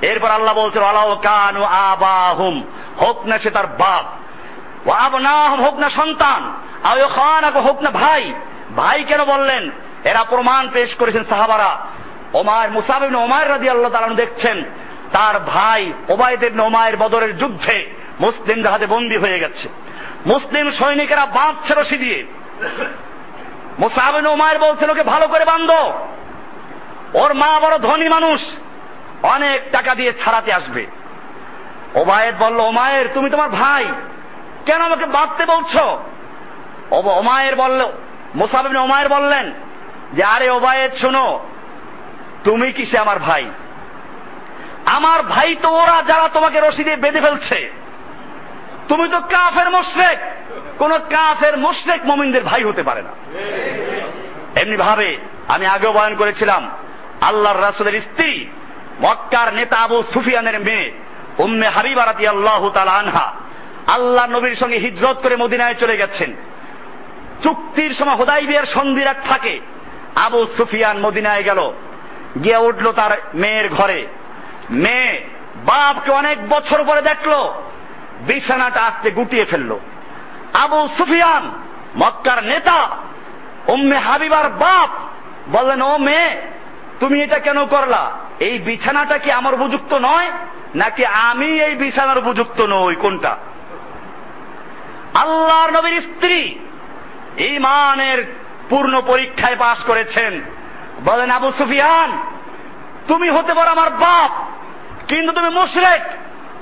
[0.02, 2.62] এরপর আল্লাহ বলছেন আলাও কানু আবাহুম।
[3.00, 4.04] হোক না সে তার বাপ।
[4.90, 6.52] আবনাহম, হোক না সন্তান।
[6.84, 8.34] আয়ো খান হোক না ভাই।
[8.76, 9.70] ভাই কেন বললেন?
[10.04, 11.76] এরা প্রমাণ পেশ করেছেন সাহাবারা।
[12.32, 14.64] ওমার মুসাবিন ওমার রাজি আল্লাহ তালা দেখছেন,
[15.12, 17.86] তার ভাই ওবায়দের ওমায়ের বদরের যুদ্ধে
[18.20, 19.68] মুসলিমদের হাতে বন্দী হয়ে গেছে।
[20.26, 22.26] মুসলিম সৈনিকেরা বাঁধছে রশি দিয়ে।
[23.78, 25.70] মুসাবিন ওমায়ের বলছেন ওকে ভালো করে বান্ধ
[27.14, 28.40] ওর মা বড় ধনী মানুষ,
[29.22, 30.86] অনেক টাকা দিয়ে ছাড়াতে আসবে।
[31.94, 33.84] ওবায়েদ বলল, ওমায়ের, তুমি তোমার ভাই,
[34.66, 35.98] কেন আমাকে বাঁধতে বলছো?
[36.90, 37.86] ওমায়ের বলল
[38.34, 39.52] মুসাবিন ওমায়ের বললেন
[40.12, 41.47] যে, আরে ওবায়েদ, শোনো
[42.48, 43.50] তুমি কিসে আমার ভাই?
[44.86, 47.70] আমার ভাই তো ওরা যারা তোমাকে রশি দিয়ে বেঁধে ফেলছে।
[48.88, 50.18] তুমি তো কাফের মোশরেক।
[50.78, 53.10] কোন কাফের মোশরেক মমিনদের ভাই হতে পারে না।
[54.60, 55.16] এমনি ভাবে
[55.48, 56.70] আমি আগেও বয়ন করেছিলাম,
[57.20, 58.46] আল্লাহর রাসুলের স্ত্রী,
[59.00, 60.92] মক্কার নেতা আবু সুফিয়ানের মেয়ে,
[61.38, 63.32] উম্মে হাবিবারাতি আল্লাহ তালা আনহা,
[63.86, 66.32] আল্লাহ নবীর সঙ্গে হিজরত করে মদিনায় চলে গেছেন।
[67.42, 69.60] চুক্তির সময় হোদাই বিয়ের সন্ধিরাট থাকে,
[70.16, 71.72] আবু সুফিয়ান মদিনায় গেল।
[72.44, 74.06] গিয়ে উঠল তার মেয়ের ঘরে।
[74.70, 75.24] মেয়ে
[75.56, 77.32] বাপকে অনেক বছর পরে দেখল,
[78.20, 79.78] বিছানাটা আসতে গুটিয়ে ফেলল।
[80.54, 81.50] আবু সুফিয়ান,
[81.96, 82.96] মক্কার নেতা,
[83.68, 84.90] উম্মে হাবিবার বাপ,
[85.48, 86.42] বললেন, ও মেয়ে,
[87.00, 88.10] তুমি এটা কেন করলা?
[88.40, 90.30] এই বিছানাটা কি আমার উপযুক্ত নয়,
[90.74, 92.94] নাকি আমি এই বিছানার উপযুক্ত নই?
[92.94, 93.36] কোনটা?
[95.14, 96.58] আল্লাহর নবীর স্ত্রী
[97.38, 98.34] ইমানের
[98.68, 100.42] পূর্ণ পরীক্ষায় পাশ করেছেন।
[101.04, 102.18] বলেন আবু সুফিয়ান,
[103.08, 104.30] তুমি হতে পারো আমার বাপ,
[105.08, 106.00] কিন্তু তুমি মুশরেক।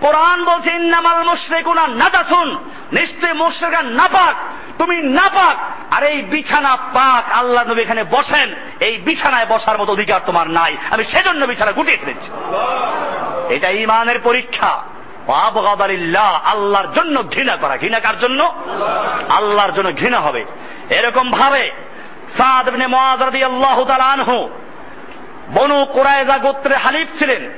[0.00, 2.48] কোরআন বলছে, ইন্নামাল মুশরিকুনা নাদাসুন
[2.92, 4.34] নিশ্চয় মুশরিকা নাপাক।
[4.78, 5.56] তুমি নাপাক।
[5.94, 10.76] আর এই বিছানা পাক, আল্লাহ নবী এখানে বসেন, এই বিছানায় বসার মতো অধিকার তোমার নাই।
[10.90, 12.28] আমি সেজন্য বিছানা গুটিয়ে ফেলেছি।
[13.54, 14.82] এটা ইমানের পরীক্ষা।
[16.44, 18.54] আল্লাহর জন্য ঘৃণা করা। ঘৃণা কার জন্য?
[19.28, 20.44] আল্লাহর জন্য ঘৃণা হবে।
[20.90, 21.70] এরকম ভাবে
[22.38, 24.48] সাদ ইবনে মুআজ রাদিয়াল্লাহু তাআলা আনহু।
[25.54, 27.50] বনু কুরায়জা গোত্রে হালিফ ছিলেন।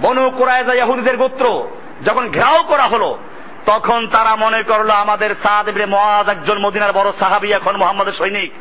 [0.00, 1.68] বনু কুরায়জা ইহুদিদের গোত্র।
[2.04, 3.18] যখন ঘেরাও করা হলো,
[3.66, 8.52] তখন তারা মনে করল, আমাদের সাদ ইবনে মুআজ একজন মদিনার বড় সাহাবী এখন মোহাম্মদের সৈনিক।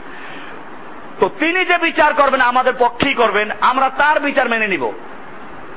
[1.20, 4.92] তো তিনি যে বিচার করবেন, আমাদের পক্ষেই করবেন, আমরা তার বিচার মেনে নিব।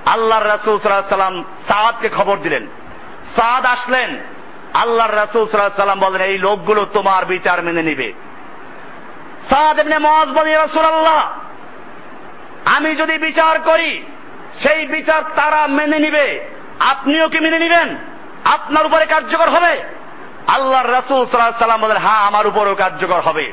[0.06, 2.66] আল্লাহর রাসূল সাল্লাম সাদকে খবর দিলেন।
[3.36, 4.18] সাদ আসলেন।
[4.74, 9.37] আল্লাহর রাসূল সাল্লাম বলেন, এই লোকগুলো তোমার বিচার মেনে নিবে সাদ ইবনে মুআজ বলে রাসূলুল্লাহ
[12.64, 14.02] আমি যদি বিচার করি,
[14.62, 16.44] সেই বিচার তারা মেনে নিবে।
[16.78, 17.96] আপনিও কি মেনে নিবেন?
[18.44, 19.82] আপনার উপরে কার্যকর হবে।
[20.46, 23.52] আল্লাহর রাসূল সাল্লাম বলেন হ্যাঁ আমার উপরেও কার্যকর হবে।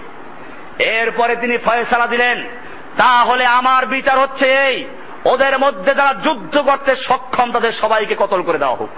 [0.80, 2.50] এরপরে তিনি ফয়সালা দিলেন,
[2.98, 4.86] তাহলে আমার বিচার হচ্ছে এই,
[5.26, 8.90] ওদের মধ্যে যারা যুদ্ধ করতে সক্ষম, তাদের সবাইকে কতল করে দেওয়া হোক।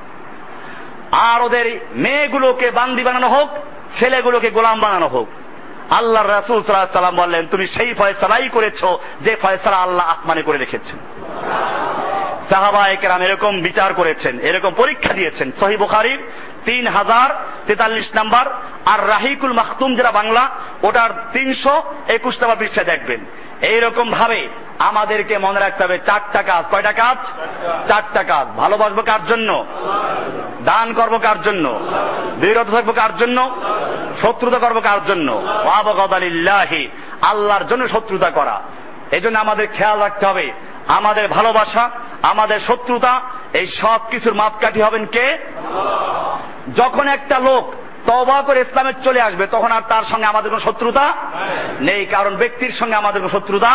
[1.11, 3.49] আর ওদের মেয়েগুলোকে বান্দি বানানো হোক,
[3.99, 5.27] ছেলেগুলোকে গোলাম বানানো হোক।
[5.89, 8.85] আল্লাহ রাসুল সাল্লাম বললেন, তুমি সেই ফয়সালাই করেছ
[9.21, 10.97] যে ফয়সালা আল্লাহ আসমানে করে রেখেছেন।
[12.49, 16.19] সাহাবা একরাম এরকম বিচার করেছেন, এরকম পরীক্ষা দিয়েছেন। সহি বুখারির
[16.68, 17.30] তিন হাজার
[17.68, 18.45] তেতাল্লিশ নাম্বার।
[18.86, 20.43] আর রাহিকুল মাহতুম যেটা বাংলা,
[20.84, 21.76] ওটার তিনশো
[22.07, 23.20] একুশ নাম্বার পৃষ্ঠায় দেখবেন।
[23.61, 24.47] এইরকম ভাবে
[24.80, 27.18] আমাদেরকে মনে রাখতে হবে, চারটা কাজ। কয়টা কাজ?
[27.88, 29.65] চারটা কাজ। ভালোবাসবো কার জন্য?
[30.65, 31.80] দান করব কার জন্য?
[32.38, 33.61] বিরত থাকব কার জন্য?
[34.22, 35.30] শত্রুতা করব কার জন্য?
[37.22, 38.61] আল্লাহর জন্য শত্রুতা করা।
[39.11, 40.51] এই জন্য আমাদের খেয়াল রাখতে হবে,
[40.88, 41.89] আমাদের ভালোবাসা,
[42.22, 43.22] আমাদের শত্রুতা
[43.59, 45.25] এই সব কিছুর মাপকাঠি হবেন কে?
[46.75, 47.63] যখন একটা লোক
[48.07, 51.05] তবা করে ইসলামে চলে আসবে, তখন আর তার সঙ্গে আমাদের কোনো শত্রুতা
[51.79, 53.71] নেই, কারণ ব্যক্তির সঙ্গে আমাদের কোনো শত্রুতা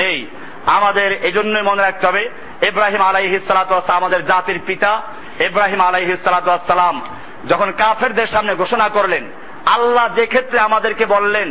[0.00, 0.18] নেই।
[0.66, 2.22] আমাদের এই জন্যই মনে রাখতে হবে,
[2.62, 4.92] ইব্রাহিম আলাইহি সালাতাম আমাদের জাতির পিতা।
[5.40, 6.96] ইব্রাহিম আলাইহি সালাতাম
[7.48, 9.24] যখন কাফেরদের সামনে ঘোষণা করলেন,
[9.66, 11.48] আল্লাহ যে ক্ষেত্রে আমাদেরকে বললেন,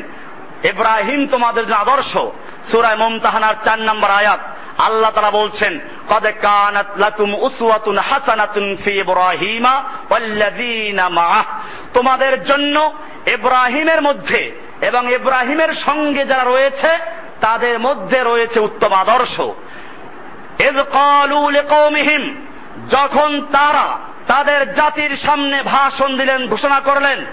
[0.64, 2.12] ইব্রাহিম তোমাদের জন্য আদর্শ
[2.72, 4.42] সুরায় মুমতাহানার চার নম্বর আয়াত
[4.78, 5.80] আল্লাহ তারা বলছেন
[6.42, 11.44] কানাত লাকুম উসওয়াতুন হাসানাতুন ফি ইব্রাহিমা মাআহ।
[11.94, 12.94] তোমাদের জন্য
[13.28, 14.52] ইব্রাহিমের মধ্যে
[14.82, 16.90] এবং ইব্রাহিমের সঙ্গে যারা রয়েছে,
[17.42, 19.42] তাদের মধ্যে রয়েছে উত্তম আদর্শ।
[20.62, 22.46] ইয ক্বালু লিকওমিহিম
[22.90, 23.98] যখন তারা
[24.28, 27.26] তাদের জাতির সামনে ভাষণ দিলেন, ঘোষণা করলেন।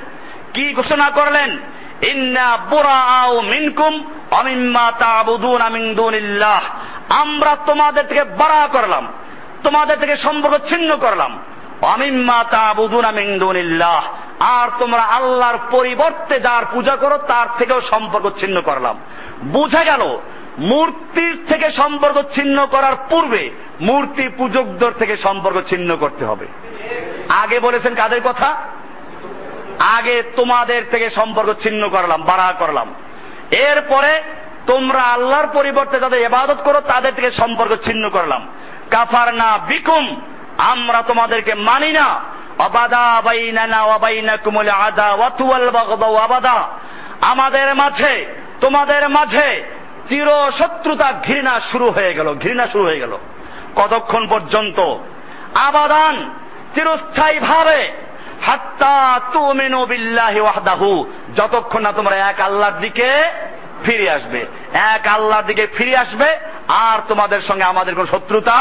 [0.54, 1.58] কি ঘোষণা করলেন?
[7.08, 9.08] আমরা তোমাদের থেকে বাড়া করলাম,
[9.62, 11.38] তোমাদের থেকে সম্পর্ক ছিন্ন করলাম।
[11.82, 14.02] অমিম্মা তাবুদুন মিন দুনিল্লাহ।
[14.40, 18.98] আর তোমরা আল্লাহর পরিবর্তে যার পূজা করো, তার থেকেও সম্পর্ক ছিন্ন করলাম।
[19.44, 20.18] বুঝা গেল,
[20.58, 23.50] মূর্তির থেকে সম্পর্ক ছিন্ন করার পূর্বে
[23.80, 26.46] মূর্তি পূজকদের থেকে সম্পর্ক ছিন্ন করতে হবে।
[27.28, 28.56] আগে বলেছেন কাদের কথা?
[29.82, 32.94] আগে তোমাদের থেকে সম্পর্ক ছিন্ন করলাম, বাড়া করলাম।
[33.50, 34.22] এরপরে
[34.66, 38.48] তোমরা আল্লাহর পরিবর্তে যাদের ইবাদত করো, তাদের থেকে সম্পর্ক ছিন্ন করলাম।
[38.90, 40.20] কাফার না বিকুম,
[40.58, 42.20] আমরা তোমাদেরকে মানি না।
[42.58, 46.68] অবাদা বাইনানা ওয়াবাইনাকুমুল আদা ওয়াতুয়াল বাগদাউ আবাদা।
[47.20, 48.26] আমাদের মাঝে,
[48.60, 49.64] তোমাদের মাঝে
[50.08, 50.26] চির
[50.58, 53.18] শত্রুতা ঘৃণা শুরু হয়ে গেল, ঘৃণা শুরু হয়ে গেল।
[53.76, 54.96] কতক্ষণ পর্যন্ত?
[55.54, 56.34] আবাদান
[56.74, 57.92] চিরস্থায়ী ভাবে
[58.46, 58.94] হাত্তা
[60.40, 60.90] ওয়াহদাহু।
[61.36, 63.08] যতক্ষণ না তোমরা এক আল্লাহর দিকে
[63.84, 64.40] ফিরে আসবে,
[64.72, 66.28] এক আল্লাহর দিকে ফিরে আসবে,
[66.68, 68.58] আর তোমাদের সঙ্গে আমাদের কোন শত্রুতা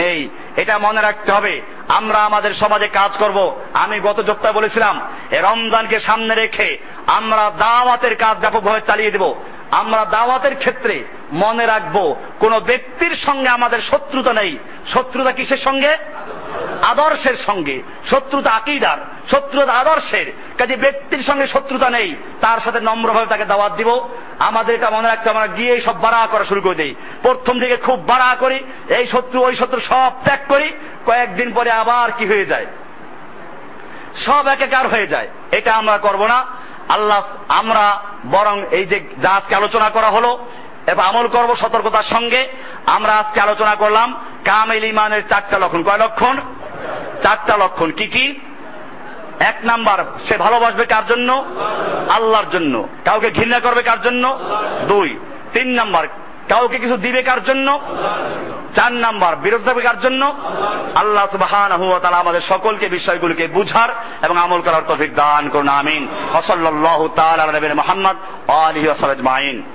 [0.00, 1.54] নেই। এটা মনে রাখতে হবে,
[1.88, 3.38] আমরা আমাদের সমাজে কাজ করব।
[3.74, 4.94] আমি গত সপ্তাহে বলেছিলাম
[5.32, 6.68] রমজানকে সামনে রেখে
[7.06, 9.24] আমরা দাওয়াতের কাজ ব্যাপকভাবে চালিয়ে দেব।
[9.70, 14.58] আমরা দাওয়াতের ক্ষেত্রে মনে রাখব, কোন ব্যক্তির সঙ্গে আমাদের শত্রুতা নেই।
[14.92, 15.96] শত্রুতা কিসের সঙ্গে?
[16.82, 18.98] আদর্শের সঙ্গে। শত্রুতা আকিদার,
[19.30, 24.08] শত্রুতা আদর্শের। কাজে ব্যক্তির সঙ্গে শত্রুতা নেই, তার সাথে নম্রভাবে তাকে দাওয়াত দিব।
[24.38, 28.06] আমাদের এটা মনে রাখতে আমরা গিয়ে সব বাড়া করা শুরু করে দিই। প্রথম দিকে খুব
[28.06, 30.72] বাড়া করি, এই শত্রু, ওই শত্রু সব ত্যাগ করি,
[31.06, 32.66] কয়েকদিন পরে আবার কি হয়ে যায়?
[34.26, 39.54] সব একাকার হয়ে যায়। এটা আমরা করব না। আল্লাহ, আমরা বরং এই যে যা আজকে
[39.54, 40.38] আলোচনা করা হলো,
[40.86, 42.48] এবার আমল করব সতর্কতার সঙ্গে।
[42.86, 46.36] আমরা আজকে আলোচনা করলাম কামেল ইমানের চারটা লক্ষণ। কয় লক্ষণ?
[47.22, 48.40] চারটা লক্ষণ। কি কি?
[49.40, 51.44] এক নাম্বার, সে ভালোবাসবে কার জন্য?
[52.10, 54.38] আল্লাহর জন্য। কাউকে ঘৃণা করবে কার জন্য?
[54.88, 55.18] দুই।
[55.52, 56.08] তিন নাম্বার,
[56.48, 57.80] কাউকে কিছু দিবে কার জন্য?
[58.76, 60.34] চার নাম্বার থাকবে জন্য
[60.94, 63.88] আল্লাহ সুবহানাহু ওয়া তাআলা আমাদের সকলকে বিষয়গুলিকে বুঝার
[64.22, 67.08] এবং আমল করার তফিক দান করুন, আমিন। ওয়া সাল্লাল্লাহু
[67.74, 69.73] মোহাম্মদ আলী নবিয়িনা